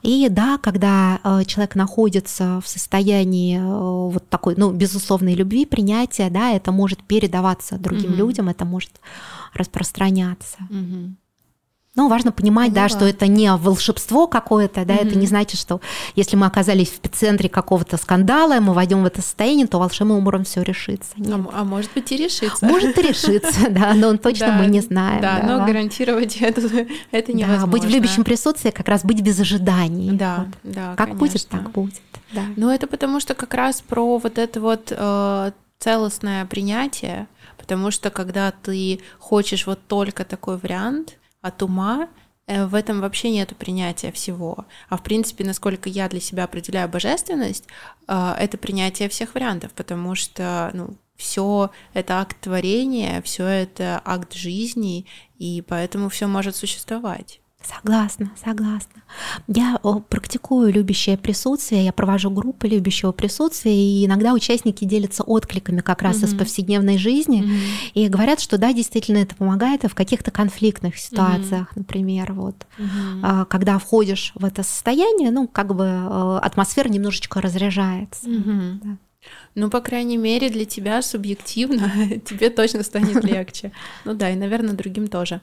[0.03, 6.29] И да, когда а, человек находится в состоянии а, вот такой, ну, безусловной любви, принятия,
[6.29, 8.17] да, это может передаваться другим угу.
[8.17, 8.99] людям, это может
[9.53, 10.57] распространяться.
[10.69, 11.15] Угу.
[11.95, 12.89] Но важно понимать, Поняла.
[12.89, 15.07] да, что это не волшебство какое-то, да, угу.
[15.07, 15.79] это не значит, что
[16.15, 20.45] если мы оказались в эпицентре какого-то скандала, мы войдем в это состояние, то волшебным образом
[20.45, 21.11] все решится.
[21.15, 21.39] Нет.
[21.53, 22.65] А, а может быть и решится.
[22.65, 25.21] Может и решится, да, но точно мы не знаем.
[25.21, 26.61] Да, но гарантировать это,
[27.11, 27.65] это невозможно.
[27.65, 30.11] Да, быть в любящем присутствии, как раз быть без ожиданий.
[30.11, 32.01] Да, да, Как будет, так будет.
[32.33, 32.43] Да.
[32.57, 37.27] Ну, это потому что как раз про вот это вот э, целостное принятие,
[37.57, 42.09] потому что когда ты хочешь вот только такой вариант, от ума,
[42.47, 44.65] э, в этом вообще нет принятия всего.
[44.89, 47.67] А в принципе, насколько я для себя определяю божественность,
[48.07, 54.33] э, это принятие всех вариантов, потому что ну, все это акт творения, все это акт
[54.33, 55.05] жизни,
[55.37, 57.41] и поэтому все может существовать.
[57.65, 59.01] Согласна, согласна.
[59.47, 59.77] Я
[60.09, 66.17] практикую любящее присутствие, я провожу группы любящего присутствия, и иногда участники делятся откликами как раз
[66.17, 66.25] mm-hmm.
[66.25, 67.91] из повседневной жизни mm-hmm.
[67.93, 71.77] и говорят, что да, действительно это помогает в каких-то конфликтных ситуациях, mm-hmm.
[71.79, 73.45] например, вот, mm-hmm.
[73.45, 78.27] когда входишь в это состояние, ну как бы э, атмосфера немножечко разряжается.
[78.27, 78.79] Mm-hmm.
[78.83, 78.97] Да.
[79.55, 81.91] Ну, по крайней мере, для тебя субъективно
[82.25, 83.71] тебе точно станет легче.
[84.03, 85.41] Ну да, и, наверное, другим тоже.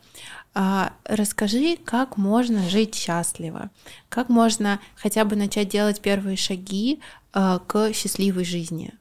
[0.54, 3.70] А, расскажи, как можно жить счастливо,
[4.08, 7.00] как можно хотя бы начать делать первые шаги
[7.32, 8.92] а, к счастливой жизни.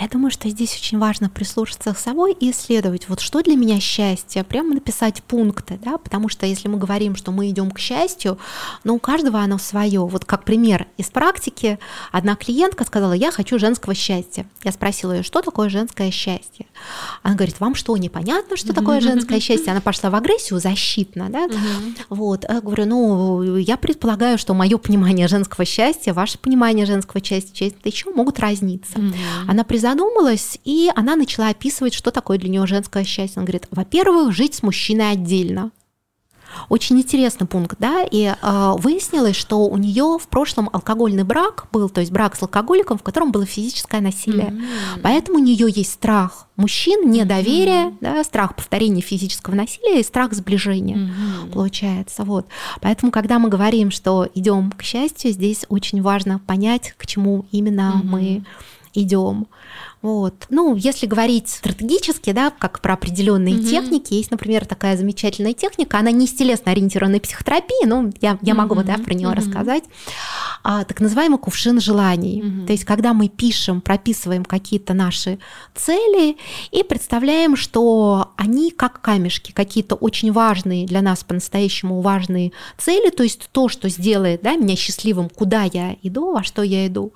[0.00, 3.80] Я думаю, что здесь очень важно прислушаться к собой и исследовать, вот что для меня
[3.80, 8.38] счастье, прямо написать пункты, да, потому что если мы говорим, что мы идем к счастью,
[8.84, 10.00] но у каждого оно свое.
[10.06, 11.78] Вот как пример из практики,
[12.12, 14.46] одна клиентка сказала, я хочу женского счастья.
[14.62, 16.66] Я спросила ее, что такое женское счастье?
[17.22, 19.72] Она говорит, вам что, непонятно, что такое женское счастье?
[19.72, 21.48] Она пошла в агрессию защитно, да,
[22.08, 22.44] вот.
[22.48, 27.88] Я говорю, ну, я предполагаю, что мое понимание женского счастья, ваше понимание женского счастья, это
[27.88, 28.98] еще могут разниться.
[29.46, 33.38] Она призадумалась, и она начала описывать, что такое для нее женское счастье.
[33.38, 35.70] Она говорит, во-первых, жить с мужчиной отдельно.
[36.68, 41.88] Очень интересный пункт, да, и э, выяснилось, что у нее в прошлом алкогольный брак был,
[41.88, 44.48] то есть брак с алкоголиком, в котором было физическое насилие.
[44.48, 45.00] Mm-hmm.
[45.02, 47.96] Поэтому у нее есть страх мужчин, недоверие, mm-hmm.
[48.00, 51.52] да, страх повторения физического насилия и страх сближения, mm-hmm.
[51.52, 52.24] получается.
[52.24, 52.46] Вот.
[52.80, 58.02] Поэтому, когда мы говорим, что идем к счастью, здесь очень важно понять, к чему именно
[58.02, 58.06] mm-hmm.
[58.06, 58.44] мы
[58.94, 59.46] идем.
[60.00, 60.46] Вот.
[60.48, 63.64] Ну, если говорить стратегически, да, как про определенные угу.
[63.64, 68.54] техники, есть, например, такая замечательная техника, она не из телесно ориентированной психотерапии, но я, я
[68.54, 68.84] могу угу.
[68.84, 69.36] да, про нее угу.
[69.36, 69.82] рассказать,
[70.62, 72.42] а, так называемый кувшин желаний.
[72.42, 72.66] Угу.
[72.66, 75.40] То есть, когда мы пишем, прописываем какие-то наши
[75.74, 76.36] цели
[76.70, 83.24] и представляем, что они как камешки, какие-то очень важные для нас по-настоящему важные цели, то
[83.24, 87.12] есть то, что сделает да, меня счастливым, куда я иду, во что я иду.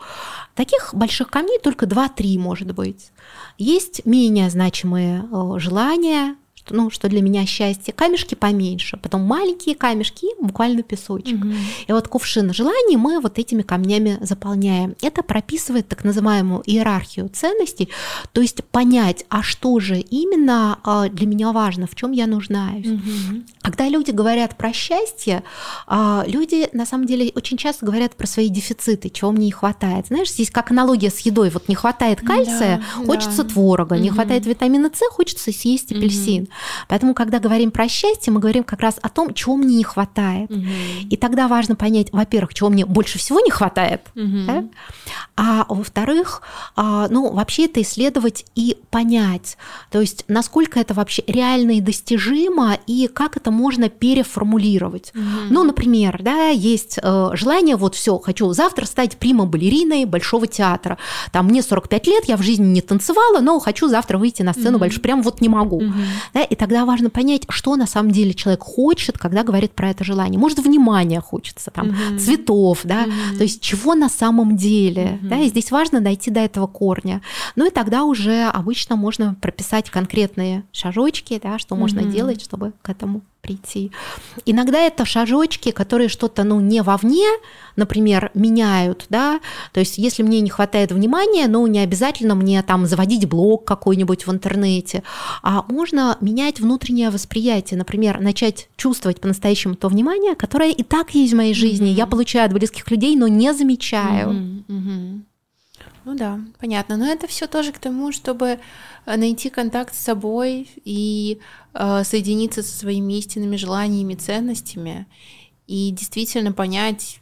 [0.54, 3.12] Таких больших камней только 2-3 может быть.
[3.58, 9.74] Есть менее значимые э, желания, что, ну, что для меня счастье, камешки поменьше, потом маленькие
[9.74, 11.44] камешки, буквально песочек.
[11.44, 11.54] Угу.
[11.88, 14.94] И вот кувшин желаний мы вот этими камнями заполняем.
[15.02, 17.88] Это прописывает так называемую иерархию ценностей,
[18.32, 22.86] то есть понять, а что же именно а, для меня важно, в чем я нуждаюсь.
[22.86, 23.42] Угу.
[23.62, 25.42] Когда люди говорят про счастье,
[25.86, 30.06] а, люди на самом деле очень часто говорят про свои дефициты, чего мне не хватает.
[30.06, 33.50] Знаешь, здесь как аналогия с едой, вот не хватает кальция, да, хочется да.
[33.50, 34.02] творога, угу.
[34.02, 36.44] не хватает витамина С, хочется съесть апельсин.
[36.44, 36.51] Угу.
[36.88, 40.50] Поэтому, когда говорим про счастье, мы говорим как раз о том, чего мне не хватает.
[40.50, 41.08] Угу.
[41.10, 44.44] И тогда важно понять, во-первых, чего мне больше всего не хватает, угу.
[44.46, 44.64] да?
[45.36, 46.42] а во-вторых,
[46.76, 49.56] а, ну, вообще это исследовать и понять,
[49.90, 55.12] то есть насколько это вообще реально и достижимо, и как это можно переформулировать.
[55.14, 55.22] Угу.
[55.50, 60.98] Ну, например, да, есть э, желание, вот все, хочу завтра стать прима-балериной Большого театра.
[61.32, 64.72] Там мне 45 лет, я в жизни не танцевала, но хочу завтра выйти на сцену
[64.72, 64.80] угу.
[64.80, 65.76] больше, прям вот не могу.
[65.76, 65.94] Угу.
[66.34, 70.04] Да, и тогда важно понять, что на самом деле человек хочет, когда говорит про это
[70.04, 70.38] желание.
[70.38, 72.18] Может, внимания хочется, там, угу.
[72.18, 73.38] цветов, да, угу.
[73.38, 75.28] то есть чего на самом деле, угу.
[75.28, 77.22] да, и здесь важно дойти до этого корня.
[77.56, 81.82] Ну и тогда уже обычно можно прописать конкретные шажочки, да, что угу.
[81.82, 83.90] можно делать, чтобы к этому прийти.
[84.46, 87.26] Иногда это шажочки, которые что-то, ну, не вовне,
[87.74, 89.40] например, меняют, да,
[89.72, 94.26] то есть если мне не хватает внимания, ну, не обязательно мне там заводить блог какой-нибудь
[94.26, 95.02] в интернете,
[95.42, 101.32] а можно менять внутреннее восприятие, например, начать чувствовать по-настоящему то внимание, которое и так есть
[101.32, 101.96] в моей жизни, mm-hmm.
[101.96, 104.30] я получаю от близких людей, но не замечаю.
[104.30, 104.64] Mm-hmm.
[104.68, 105.20] Mm-hmm.
[106.04, 106.96] Ну да, понятно.
[106.96, 108.58] Но это все тоже к тому, чтобы
[109.06, 111.40] найти контакт с собой и
[111.74, 115.06] э, соединиться со своими истинными желаниями, ценностями
[115.66, 117.20] и действительно понять,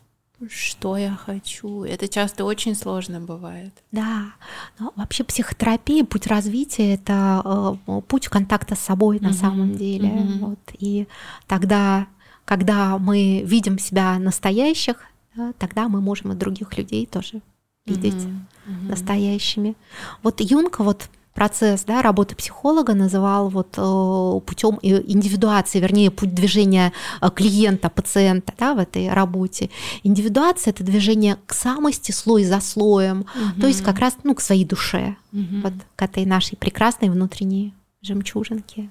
[0.49, 1.85] что я хочу.
[1.85, 3.75] Это часто очень сложно бывает.
[3.93, 4.33] Да,
[4.79, 9.23] но вообще психотерапия, путь развития это э, путь контакта с собой mm-hmm.
[9.23, 10.09] на самом деле.
[10.09, 10.39] Mm-hmm.
[10.39, 10.59] Вот.
[10.79, 11.07] И
[11.47, 12.07] тогда,
[12.45, 15.05] когда мы видим себя настоящих,
[15.35, 17.43] да, тогда мы можем и других людей тоже
[17.87, 18.41] видеть mm-hmm.
[18.67, 18.89] Mm-hmm.
[18.89, 19.77] настоящими.
[20.23, 26.93] Вот Юнг вот процесс да, работы психолога называл вот э, путем индивидуации, вернее, путь движения
[27.21, 29.71] э, клиента, пациента да, в этой работе.
[30.03, 33.61] Индивидуация– это движение к самости слой за слоем, угу.
[33.61, 35.61] то есть как раз ну, к своей душе, угу.
[35.63, 38.91] вот к этой нашей прекрасной внутренней жемчужинке.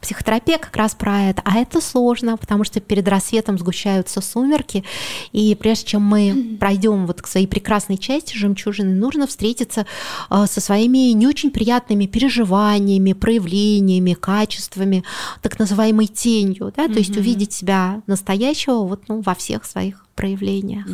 [0.00, 1.42] Психотерапия как раз про это.
[1.44, 4.84] А это сложно, потому что перед рассветом сгущаются сумерки.
[5.32, 9.86] И прежде чем мы пройдем вот к своей прекрасной части жемчужины, нужно встретиться
[10.30, 15.04] э, со своими не очень приятными переживаниями, проявлениями, качествами,
[15.42, 16.72] так называемой тенью.
[16.76, 16.88] Да?
[16.88, 20.86] То есть увидеть себя настоящего вот, ну, во всех своих проявлениях.
[20.86, 20.92] А,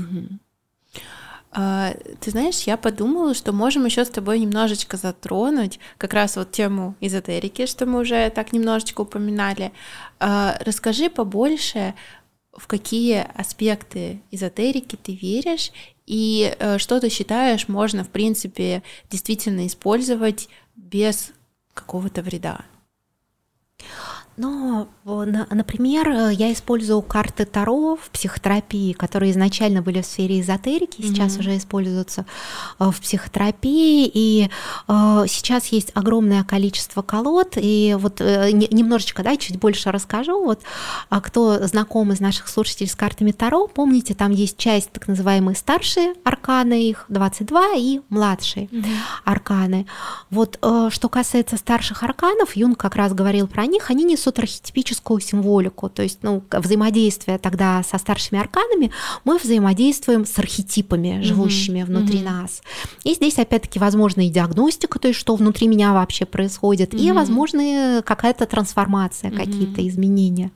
[1.56, 6.94] ты знаешь, я подумала, что можем еще с тобой немножечко затронуть как раз вот тему
[7.00, 9.72] эзотерики, что мы уже так немножечко упоминали.
[10.20, 11.94] А, расскажи побольше,
[12.52, 15.72] в какие аспекты эзотерики ты веришь
[16.06, 21.32] и э, что ты считаешь можно, в принципе, действительно использовать без
[21.74, 22.64] какого-то вреда.
[24.36, 31.36] Но, например, я использую карты Таро в психотерапии, которые изначально были в сфере эзотерики, сейчас
[31.36, 31.40] mm-hmm.
[31.40, 32.26] уже используются
[32.78, 34.50] э, в психотерапии, и
[34.88, 40.60] э, сейчас есть огромное количество колод, и вот э, немножечко, да, чуть больше расскажу, вот,
[41.08, 45.56] а кто знаком из наших слушателей с картами Таро, помните, там есть часть так называемые
[45.56, 48.94] старшие арканы, их 22, и младшие mm-hmm.
[49.24, 49.86] арканы.
[50.30, 50.58] Вот,
[50.90, 55.88] что касается старших арканов, Юнг как раз говорил про них, они несут несут архетипическую символику,
[55.88, 58.90] то есть ну, взаимодействие тогда со старшими арканами,
[59.24, 61.84] мы взаимодействуем с архетипами, живущими mm-hmm.
[61.84, 62.24] внутри mm-hmm.
[62.24, 62.62] нас.
[63.04, 67.00] И здесь опять-таки возможна и диагностика, то есть что внутри меня вообще происходит, mm-hmm.
[67.00, 69.36] и возможно какая-то трансформация, mm-hmm.
[69.36, 70.50] какие-то изменения.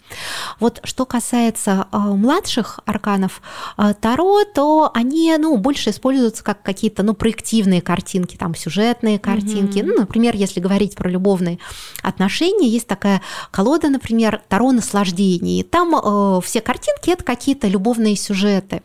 [0.59, 3.43] Вот что касается э, младших арканов
[3.79, 9.79] э, Таро, то они ну, больше используются как какие-то ну, проективные картинки, там сюжетные картинки.
[9.79, 9.87] Mm-hmm.
[9.87, 11.59] Ну, например, если говорить про любовные
[12.03, 13.21] отношения, есть такая
[13.61, 15.63] колода, например, Таро наслаждений.
[15.63, 18.81] Там э, все картинки это какие-то любовные сюжеты.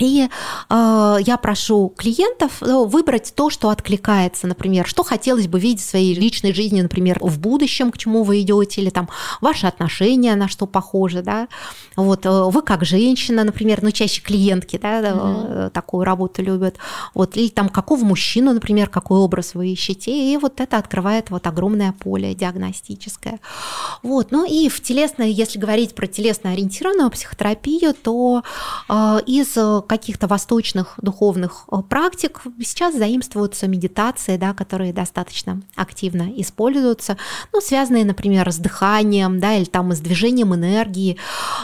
[0.00, 0.28] И
[0.68, 5.88] э, я прошу клиентов ну, выбрать то, что откликается, например, что хотелось бы видеть в
[5.88, 9.08] своей личной жизни, например, в будущем, к чему вы идете, или там
[9.40, 11.48] ваши отношения на что похожи, да.
[11.96, 15.70] Вот э, вы как женщина, например, ну чаще клиентки, да, mm-hmm.
[15.70, 16.76] такую работу любят.
[17.14, 21.46] Вот или там какого мужчину, например, какой образ вы ищете, и вот это открывает вот
[21.46, 23.40] огромное поле диагностическое.
[24.02, 28.42] Вот, ну и в телесной, если говорить про телесно ориентированную психотерапию, то
[28.88, 29.56] э, из
[29.90, 37.16] каких-то восточных духовных э, практик сейчас заимствуются медитации, да, которые достаточно активно используются,
[37.52, 41.16] ну, связанные, например, с дыханием, да, или там с движением энергии.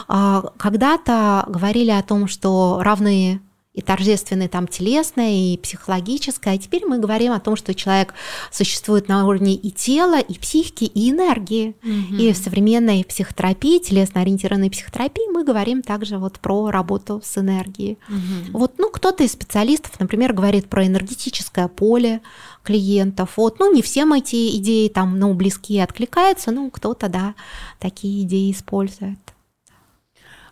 [0.09, 3.39] А, когда-то говорили о том, что равные
[3.77, 6.55] и торжественное там телесное, и психологическое.
[6.55, 8.15] А теперь мы говорим о том, что человек
[8.51, 11.75] существует на уровне и тела, и психики, и энергии.
[11.83, 12.15] Угу.
[12.19, 17.99] И в современной психотерапии, телесно-ориентированной психотерапии мы говорим также вот про работу с энергией.
[18.09, 18.57] Угу.
[18.57, 22.21] Вот, ну, кто-то из специалистов, например, говорит про энергетическое поле
[22.63, 23.33] клиентов.
[23.37, 27.35] Вот, ну, не всем эти идеи там, ну, близкие откликаются, ну, кто-то, да,
[27.77, 29.19] такие идеи использует.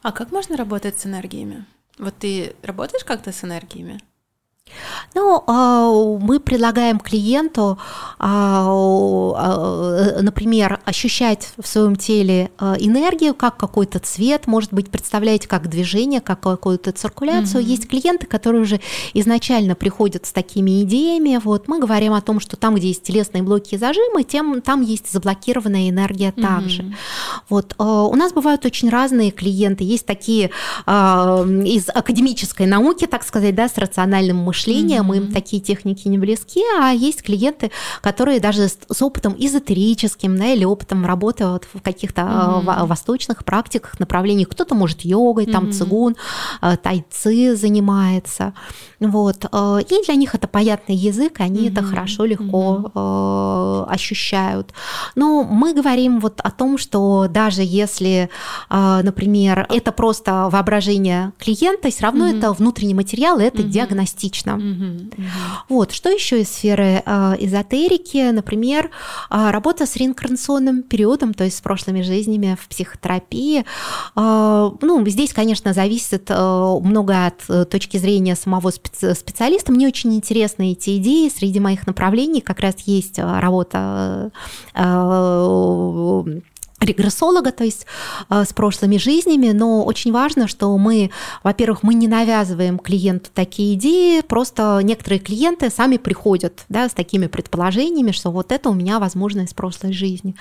[0.03, 1.65] А как можно работать с энергиями?
[1.97, 3.99] Вот ты работаешь как-то с энергиями?
[5.13, 5.89] Ну, а,
[6.19, 7.77] мы предлагаем клиенту,
[8.19, 15.69] а, а, например, ощущать в своем теле энергию, как какой-то цвет, может быть, представляете, как
[15.69, 17.63] движение, как какую-то циркуляцию.
[17.63, 17.67] Mm-hmm.
[17.67, 18.81] Есть клиенты, которые уже
[19.13, 21.39] изначально приходят с такими идеями.
[21.41, 24.81] Вот мы говорим о том, что там, где есть телесные блоки и зажимы, тем, там
[24.81, 26.81] есть заблокированная энергия также.
[26.81, 26.93] Mm-hmm.
[27.49, 29.85] Вот у нас бывают очень разные клиенты.
[29.85, 30.51] Есть такие
[30.85, 35.03] из академической науки, так сказать, да, с рациональным мышлением мышления, mm-hmm.
[35.03, 40.37] мы им такие техники не близки, а есть клиенты, которые даже с, с опытом эзотерическим,
[40.37, 42.85] да, или опытом работы вот в каких-то mm-hmm.
[42.85, 44.49] восточных практиках, направлениях.
[44.49, 45.71] Кто-то может йогой, там mm-hmm.
[45.71, 46.15] цигун,
[46.61, 48.53] э, тайцы занимается.
[48.99, 49.45] Вот.
[49.51, 51.71] Э, и для них это понятный язык, они mm-hmm.
[51.71, 53.85] это хорошо, легко mm-hmm.
[53.89, 54.73] ощущают.
[55.15, 58.29] Но мы говорим вот о том, что даже если,
[58.69, 62.37] например, это просто воображение клиента, все равно mm-hmm.
[62.37, 63.69] это внутренний материал, это mm-hmm.
[63.69, 65.09] диагностично точно.
[65.69, 68.91] Вот, что еще из сферы э, эзотерики, например,
[69.29, 73.65] э, работа с реинкарнационным периодом, то есть с прошлыми жизнями в психотерапии.
[74.15, 79.71] Э, ну, здесь, конечно, зависит э, много от э, точки зрения самого специ- специалиста.
[79.71, 81.29] Мне очень интересны эти идеи.
[81.29, 84.31] Среди моих направлений как раз есть работа
[86.85, 87.85] регрессолога, то есть
[88.29, 91.11] э, с прошлыми жизнями, но очень важно, что мы,
[91.43, 97.27] во-первых, мы не навязываем клиенту такие идеи, просто некоторые клиенты сами приходят да, с такими
[97.27, 100.35] предположениями, что вот это у меня возможно из прошлой жизни.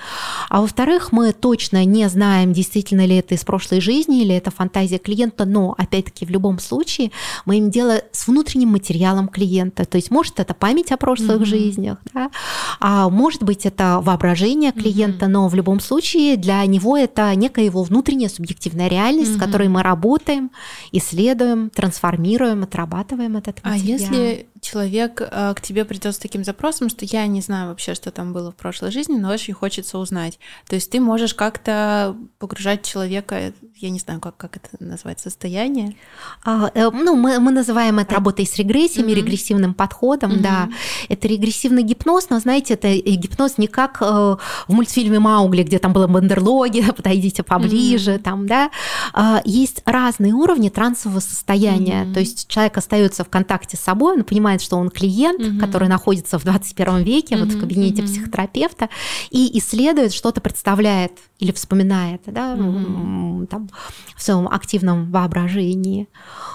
[0.49, 4.97] А во-вторых, мы точно не знаем, действительно ли это из прошлой жизни или это фантазия
[4.97, 7.11] клиента, но опять-таки в любом случае
[7.45, 11.45] мы имеем дело с внутренним материалом клиента, то есть может это память о прошлых mm-hmm.
[11.45, 12.31] жизнях, да,
[12.79, 15.29] а может быть это воображение клиента, mm-hmm.
[15.29, 19.37] но в любом случае для него это некая его внутренняя субъективная реальность, угу.
[19.37, 20.51] с которой мы работаем,
[20.91, 23.73] исследуем, трансформируем, отрабатываем этот материал.
[23.73, 27.93] А если человек э, к тебе придет с таким запросом, что я не знаю вообще,
[27.93, 30.39] что там было в прошлой жизни, но очень хочется узнать.
[30.67, 35.95] То есть ты можешь как-то погружать человека, я не знаю, как, как это назвать, состояние?
[36.43, 39.15] А, э, ну, мы, мы называем это работой с регрессиями, mm-hmm.
[39.15, 40.41] регрессивным подходом, mm-hmm.
[40.41, 40.69] да.
[41.09, 44.39] Это регрессивный гипноз, но, знаете, это гипноз не как э, в
[44.69, 48.23] мультфильме «Маугли», где там было бандерлоги, подойдите поближе, mm-hmm.
[48.23, 48.71] там, да.
[49.13, 52.13] А, есть разные уровни трансового состояния, mm-hmm.
[52.13, 55.59] то есть человек остается в контакте с собой, он понимает, понимает, что он клиент, угу.
[55.59, 58.11] который находится в 21 веке, угу, вот в кабинете угу.
[58.11, 58.89] психотерапевта,
[59.31, 63.45] и исследует, что-то представляет или вспоминает, да, угу.
[63.47, 63.69] там,
[64.15, 66.07] в своем активном воображении.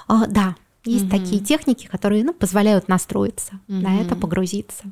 [0.08, 1.16] А, да, есть угу.
[1.16, 3.80] такие техники, которые ну, позволяют настроиться угу.
[3.80, 4.84] на это, погрузиться.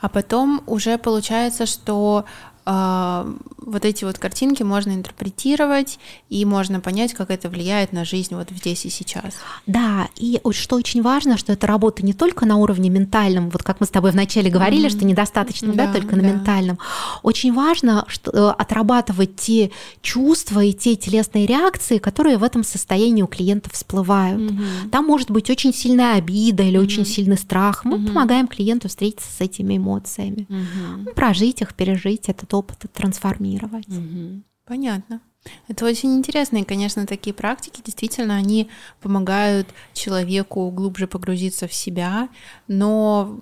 [0.00, 2.24] А потом уже получается, что
[2.66, 5.98] вот эти вот картинки можно интерпретировать,
[6.30, 9.34] и можно понять, как это влияет на жизнь вот здесь и сейчас.
[9.66, 13.80] Да, и что очень важно, что эта работа не только на уровне ментальном, вот как
[13.80, 14.96] мы с тобой вначале говорили, mm-hmm.
[14.96, 16.22] что недостаточно, да, да только да.
[16.22, 16.78] на ментальном.
[17.22, 19.70] Очень важно что, э, отрабатывать те
[20.02, 24.40] чувства и те телесные реакции, которые в этом состоянии у клиента всплывают.
[24.40, 24.90] Mm-hmm.
[24.90, 26.82] Там может быть очень сильная обида или mm-hmm.
[26.82, 27.84] очень сильный страх.
[27.84, 28.06] Мы mm-hmm.
[28.06, 31.14] помогаем клиенту встретиться с этими эмоциями, mm-hmm.
[31.14, 33.88] прожить их, пережить этот опыт трансформировать.
[33.88, 34.42] Угу.
[34.64, 35.20] Понятно.
[35.68, 38.68] Это очень интересно, и, конечно, такие практики действительно они
[39.00, 42.28] помогают человеку глубже погрузиться в себя,
[42.66, 43.38] но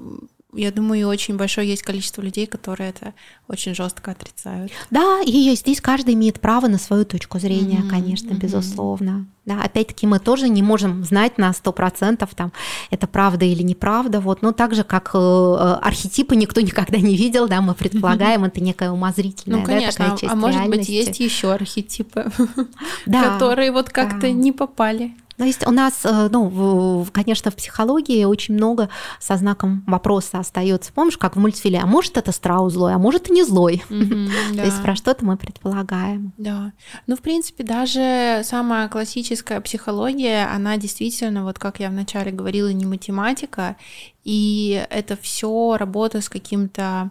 [0.56, 3.14] я думаю, очень большое есть количество людей, которые это
[3.48, 4.72] очень жестко отрицают.
[4.90, 8.38] Да, и здесь каждый имеет право на свою точку зрения, mm-hmm, конечно, mm-hmm.
[8.38, 9.26] безусловно.
[9.44, 12.52] Да, опять-таки мы тоже не можем знать на сто процентов, там,
[12.90, 17.46] это правда или неправда, вот, но так же, как э, архетипы никто никогда не видел,
[17.46, 20.78] да, мы предполагаем, это некая умозрительная, ну, конечно, да, такая часть а, а может реальности.
[20.78, 22.30] быть, есть еще архетипы,
[23.04, 25.14] которые вот как-то не попали.
[25.36, 28.88] То есть у нас, э, ну, конечно, в психологии очень много
[29.20, 30.92] со знаком вопроса остается.
[30.92, 33.82] Помнишь, как в мультфильме, а может это страус злой, а может и не злой.
[33.88, 36.32] То есть про что-то мы предполагаем.
[36.38, 36.72] Да.
[37.06, 42.86] Ну, в принципе, даже самая классическая психология, она действительно, вот как я вначале говорила, не
[42.86, 43.76] математика,
[44.24, 47.10] и это все работа с каким-то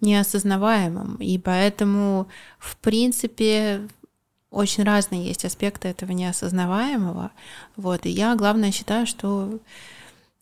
[0.00, 1.16] неосознаваемым.
[1.16, 3.88] И поэтому, в принципе,
[4.54, 7.30] очень разные есть аспекты этого неосознаваемого.
[7.76, 8.06] Вот.
[8.06, 9.58] И я, главное, считаю, что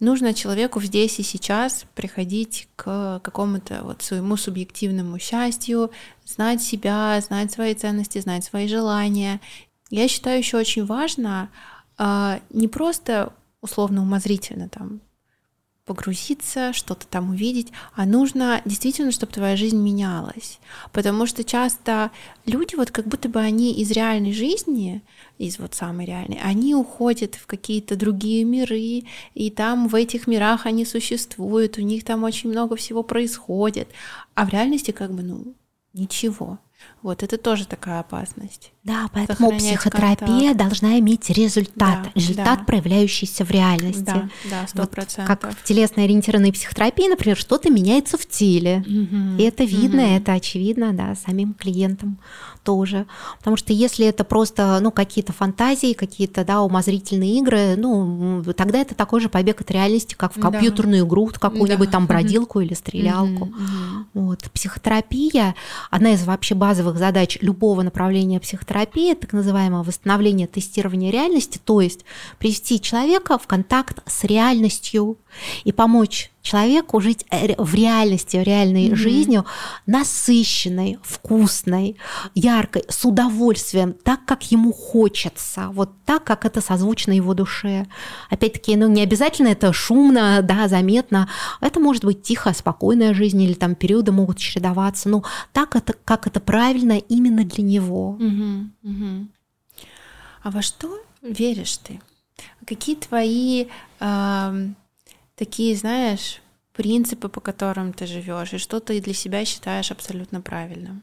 [0.01, 5.91] нужно человеку здесь и сейчас приходить к какому-то вот своему субъективному счастью,
[6.25, 9.41] знать себя, знать свои ценности, знать свои желания.
[9.91, 11.51] Я считаю еще очень важно
[11.97, 15.01] а, не просто условно умозрительно там
[15.85, 20.61] погрузиться, что-то там увидеть, а нужно действительно, чтобы твоя жизнь менялась.
[20.93, 22.13] Потому что часто
[22.47, 25.03] люди, вот как будто бы они из реальной жизни,
[25.39, 29.03] из вот самой реальной, они уходят в какие-то другие миры,
[29.35, 33.89] и там в этих мирах они существуют, у них там очень много всего происходит,
[34.35, 35.55] а в реальности как бы, ну,
[35.95, 36.59] ничего.
[37.03, 38.73] Вот это тоже такая опасность.
[38.85, 40.57] Да, поэтому психотерапия контакт.
[40.57, 42.65] должна иметь результат, да, результат, да.
[42.65, 44.03] проявляющийся в реальности.
[44.05, 45.29] Да, да, сто процентов.
[45.29, 50.13] Вот как в телесно-ориентированной психотерапии, например, что-то меняется в теле, угу, и это видно, угу.
[50.13, 52.19] это очевидно, да, самим клиентам
[52.63, 53.07] тоже.
[53.39, 58.95] Потому что если это просто, ну, какие-то фантазии, какие-то, да, умозрительные игры, ну, тогда это
[58.95, 61.09] такой же побег от реальности, как в компьютерную да.
[61.09, 61.93] игру, какую-нибудь да.
[61.93, 62.67] там бродилку угу.
[62.67, 63.45] или стрелялку.
[63.45, 64.27] Угу, угу.
[64.27, 64.51] Вот.
[64.53, 65.55] Психотерапия,
[65.91, 72.05] одна из вообще базовых задач любого направления психотерапии, так называемое восстановление тестирования реальности, то есть
[72.39, 75.19] привести человека в контакт с реальностью
[75.65, 78.97] и помочь человеку жить э, в реальности, в реальной mm-hmm.
[78.97, 79.47] жизнью,
[79.87, 81.97] насыщенной, вкусной,
[82.35, 87.87] яркой, с удовольствием, так, как ему хочется, вот так, как это созвучно его душе.
[88.29, 91.29] Опять-таки, ну, не обязательно это шумно, да, заметно.
[91.61, 95.09] Это может быть тихая, спокойная жизнь, или там периоды могут чередоваться.
[95.09, 98.19] Ну, так, это, как это правильно именно для него.
[98.21, 98.69] Mm-hmm.
[98.85, 99.27] Mm-hmm.
[100.43, 102.01] А во что веришь ты?
[102.67, 103.67] Какие твои
[104.01, 104.69] э,
[105.37, 106.41] такие, знаешь,
[106.73, 111.03] принципы, по которым ты живешь, и что ты для себя считаешь абсолютно правильным?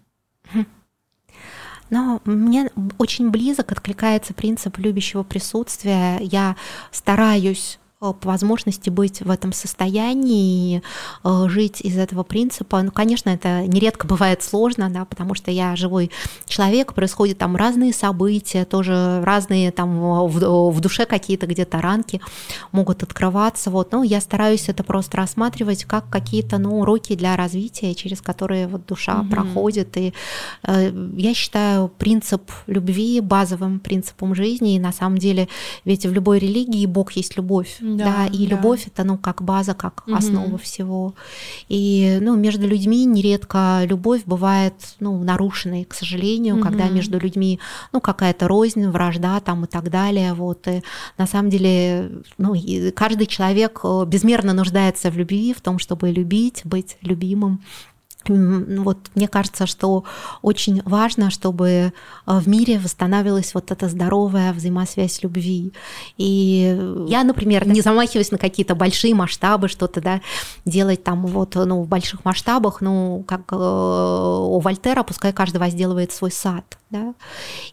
[1.89, 2.69] Но мне
[2.99, 6.19] очень близок откликается принцип любящего присутствия.
[6.21, 6.55] Я
[6.91, 10.81] стараюсь по возможности быть в этом состоянии,
[11.25, 12.81] э, жить из этого принципа.
[12.81, 16.09] Ну, конечно, это нередко бывает сложно, да, потому что я живой
[16.45, 22.21] человек, происходят там разные события, тоже разные там в, в душе какие-то где-то ранки
[22.71, 23.69] могут открываться.
[23.69, 23.91] Вот.
[23.91, 28.85] Но я стараюсь это просто рассматривать как какие-то ну, уроки для развития, через которые вот
[28.85, 29.29] душа угу.
[29.29, 29.97] проходит.
[29.97, 30.13] И
[30.63, 34.75] э, я считаю принцип любви базовым принципом жизни.
[34.75, 35.49] И на самом деле,
[35.83, 38.55] ведь в любой религии Бог есть любовь да, да и да.
[38.55, 40.15] любовь это ну как база, как угу.
[40.15, 41.13] основа всего.
[41.67, 46.63] И ну между людьми нередко любовь бывает ну нарушенной, к сожалению, угу.
[46.63, 47.59] когда между людьми
[47.91, 50.33] ну какая-то рознь, вражда там и так далее.
[50.33, 50.83] Вот и
[51.17, 52.55] на самом деле ну
[52.95, 57.61] каждый человек э, безмерно нуждается в любви, в том, чтобы любить, быть любимым.
[58.27, 60.03] Вот мне кажется, что
[60.41, 61.91] очень важно, чтобы э,
[62.25, 65.71] в мире восстанавливалась вот эта здоровая взаимосвязь любви.
[66.17, 70.21] И я, например, не замахиваюсь на какие-то большие масштабы, что-то да,
[70.65, 76.11] делать там вот ну, в больших масштабах, ну, как э, у Вольтера, пускай каждый возделывает
[76.11, 76.77] свой сад.
[76.89, 77.13] Да?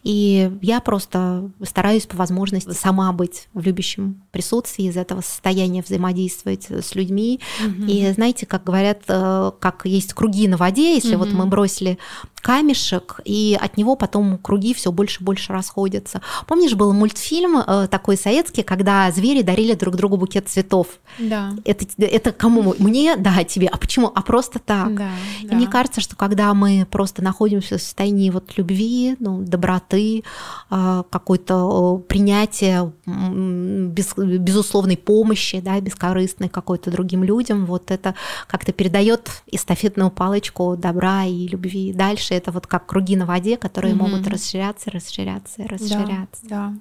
[0.03, 6.71] И я просто стараюсь по возможности сама быть в любящем присутствии, из этого состояния взаимодействовать
[6.71, 7.41] с людьми.
[7.65, 7.87] Угу.
[7.87, 11.25] И знаете, как говорят, э, как есть круги на воде, если угу.
[11.25, 11.99] вот мы бросили
[12.47, 16.21] камешек, и от него потом круги все больше и больше расходятся.
[16.47, 20.87] Помнишь, был мультфильм э, такой советский, когда звери дарили друг другу букет цветов?
[21.19, 21.55] Да.
[21.65, 22.75] Это, это кому?
[22.79, 23.17] Мне?
[23.17, 23.67] Да, тебе.
[23.67, 24.13] А почему?
[24.15, 24.95] А просто так.
[24.95, 25.11] Да,
[25.43, 25.57] и да.
[25.57, 30.23] мне кажется, что когда мы просто находимся в состоянии вот любви, ну, доброты,
[30.71, 38.15] э, какой-то принятия без, безусловной помощи, да, бескорыстной какой-то другим людям, вот это
[38.47, 43.95] как-то передает эстафетную палочку добра и любви дальше это вот как круги на воде, которые
[43.95, 44.11] mm-hmm.
[44.11, 46.43] могут расширяться, расширяться, расширяться.
[46.43, 46.75] Да, да.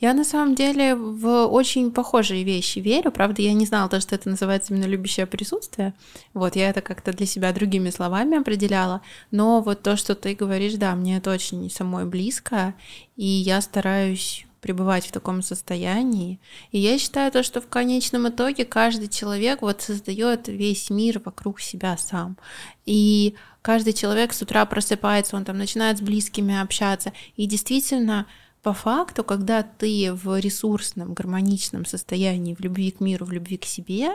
[0.00, 3.10] Я на самом деле в очень похожие вещи верю.
[3.10, 5.94] Правда, я не знала то, что это называется именно любящее присутствие.
[6.32, 9.00] Вот, я это как-то для себя другими словами определяла.
[9.32, 12.74] Но вот то, что ты говоришь, да, мне это очень самой близко.
[13.16, 16.40] И я стараюсь пребывать в таком состоянии.
[16.70, 21.60] И я считаю то, что в конечном итоге каждый человек вот создает весь мир вокруг
[21.60, 22.38] себя сам.
[22.86, 27.12] И каждый человек с утра просыпается, он там начинает с близкими общаться.
[27.36, 28.26] И действительно,
[28.62, 33.64] по факту, когда ты в ресурсном, гармоничном состоянии, в любви к миру, в любви к
[33.64, 34.12] себе,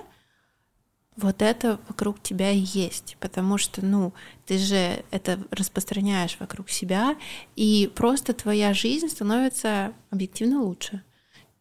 [1.18, 4.14] вот это вокруг тебя и есть, потому что, ну,
[4.46, 7.16] ты же это распространяешь вокруг себя,
[7.56, 11.04] и просто твоя жизнь становится объективно лучше,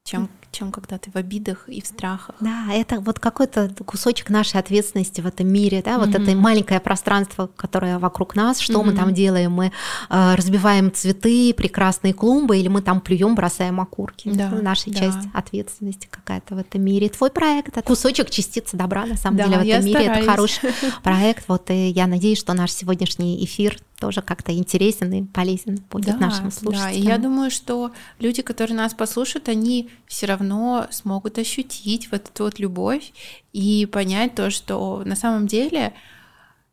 [0.05, 2.37] чем чем когда ты в обидах и в страхах.
[2.41, 6.23] Да, это вот какой-то кусочек нашей ответственности в этом мире, да, вот mm-hmm.
[6.23, 8.85] это маленькое пространство, которое вокруг нас, что mm-hmm.
[8.85, 9.73] мы там делаем, мы
[10.09, 14.31] э, разбиваем цветы, прекрасные клумбы, или мы там плюем, бросаем окурки.
[14.31, 14.99] Да, это наша да.
[14.99, 17.09] часть ответственности какая-то в этом мире.
[17.09, 20.01] Твой проект это кусочек частицы добра, на самом да, деле, в этом мире.
[20.01, 20.23] Стараюсь.
[20.23, 20.71] Это хороший
[21.03, 21.49] проект.
[21.49, 26.27] Вот и я надеюсь, что наш сегодняшний эфир тоже как-то интересен и полезен будет да,
[26.27, 26.93] нашим слушателям.
[26.93, 30.45] Да, и я думаю, что люди, которые нас послушают, они все равно
[30.90, 33.12] смогут ощутить вот эту вот любовь
[33.53, 35.94] и понять то, что на самом деле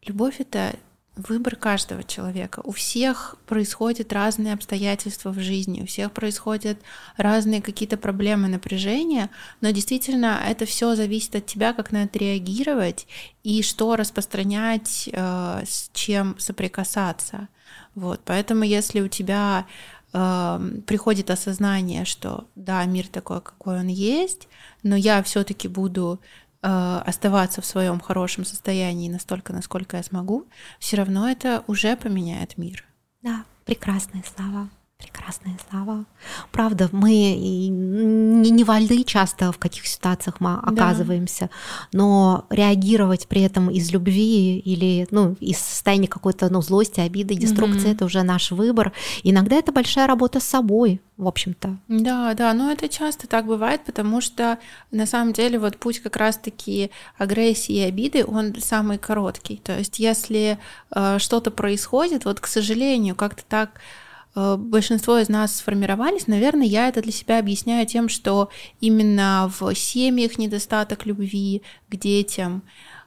[0.06, 0.76] любовь это
[1.16, 2.62] выбор каждого человека.
[2.64, 6.80] У всех происходят разные обстоятельства в жизни, у всех происходят
[7.18, 9.30] разные какие-то проблемы, напряжения,
[9.62, 13.08] но действительно это все зависит от тебя, как на это реагировать
[13.44, 17.48] и что распространять, э, с чем соприкасаться.
[17.94, 19.68] Вот, поэтому если у тебя
[20.14, 24.48] приходит осознание, что да, мир такой, какой он есть,
[24.84, 26.20] но я все-таки буду
[26.66, 30.48] Э, оставаться в своем хорошем состоянии настолько, насколько я смогу,
[30.80, 32.86] все равно это уже поменяет мир.
[33.22, 34.70] Да, прекрасные слова.
[35.04, 36.06] Прекрасные слова.
[36.52, 37.70] Правда, мы не,
[38.50, 41.50] не вольны часто в каких ситуациях мы оказываемся,
[41.92, 41.98] да.
[41.98, 47.90] но реагировать при этом из любви или ну, из состояния какой-то ну, злости, обиды, деструкции,
[47.90, 48.94] mm это уже наш выбор.
[49.24, 51.78] Иногда это большая работа с собой, в общем-то.
[51.88, 54.58] Да, да, но это часто так бывает, потому что
[54.90, 59.58] на самом деле вот путь как раз-таки агрессии и обиды, он самый короткий.
[59.58, 60.58] То есть если
[60.92, 63.82] э, что-то происходит, вот, к сожалению, как-то так
[64.36, 68.50] большинство из нас сформировались, наверное, я это для себя объясняю тем, что
[68.82, 72.64] именно в семьях недостаток любви к детям,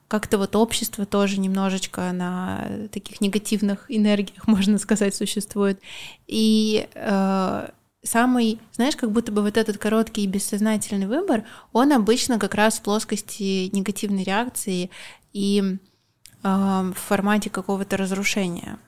[0.08, 5.80] как-то вот общество тоже немножечко на таких негативных энергиях, можно сказать, существует.
[6.26, 7.68] И э,
[8.02, 12.78] самый, знаешь, как будто бы вот этот короткий и бессознательный выбор, он обычно как раз
[12.78, 14.90] в плоскости негативной реакции
[15.32, 15.76] и
[16.42, 18.78] э, в формате какого-то разрушения.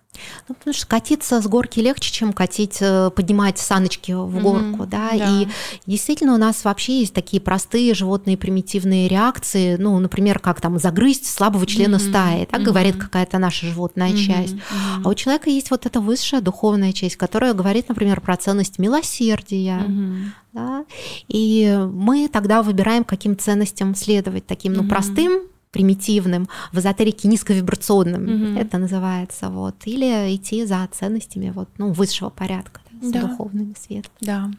[0.49, 4.87] Ну, потому что катиться с горки легче, чем катить, э, поднимать саночки в горку, mm-hmm,
[4.87, 5.11] да?
[5.13, 5.41] да.
[5.43, 5.49] И
[5.87, 11.27] действительно у нас вообще есть такие простые животные примитивные реакции, ну, например, как там загрызть
[11.27, 12.65] слабого члена mm-hmm, стаи, так mm-hmm.
[12.65, 14.55] говорит какая-то наша животная mm-hmm, часть.
[14.55, 15.03] Mm-hmm.
[15.05, 19.85] А у человека есть вот эта высшая духовная часть, которая говорит, например, про ценность милосердия,
[19.87, 20.25] mm-hmm.
[20.53, 20.85] да?
[21.29, 24.89] И мы тогда выбираем, каким ценностям следовать, таким, ну, mm-hmm.
[24.89, 25.43] простым
[25.79, 28.61] примитивным, в эзотерике низковибрационным, mm-hmm.
[28.61, 33.27] это называется, вот, или идти за ценностями вот, ну, высшего порядка, да, да.
[33.29, 34.19] духовными светлыми.
[34.21, 34.51] Да,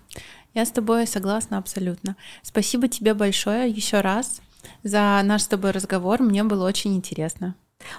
[0.53, 2.15] я с тобой согласна абсолютно.
[2.41, 4.41] Спасибо тебе большое еще раз
[4.83, 7.55] за наш с тобой разговор, мне было очень интересно.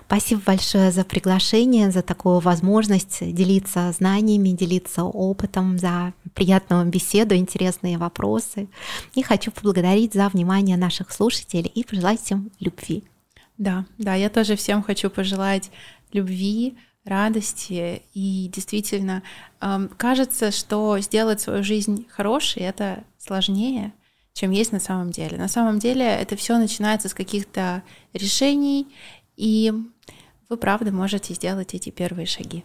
[0.06, 7.96] Спасибо большое за приглашение, за такую возможность делиться знаниями, делиться опытом, за приятную беседу, интересные
[7.96, 8.68] вопросы.
[9.14, 13.04] И хочу поблагодарить за внимание наших слушателей и пожелать им любви.
[13.56, 15.70] Да, да, я тоже всем хочу пожелать
[16.12, 18.02] любви, радости.
[18.14, 19.22] И действительно,
[19.60, 23.92] эм, кажется, что сделать свою жизнь хорошей это сложнее,
[24.32, 25.36] чем есть на самом деле.
[25.36, 28.88] На самом деле это все начинается с каких-то решений
[29.40, 29.72] и
[30.50, 32.62] вы правда можете сделать эти первые шаги.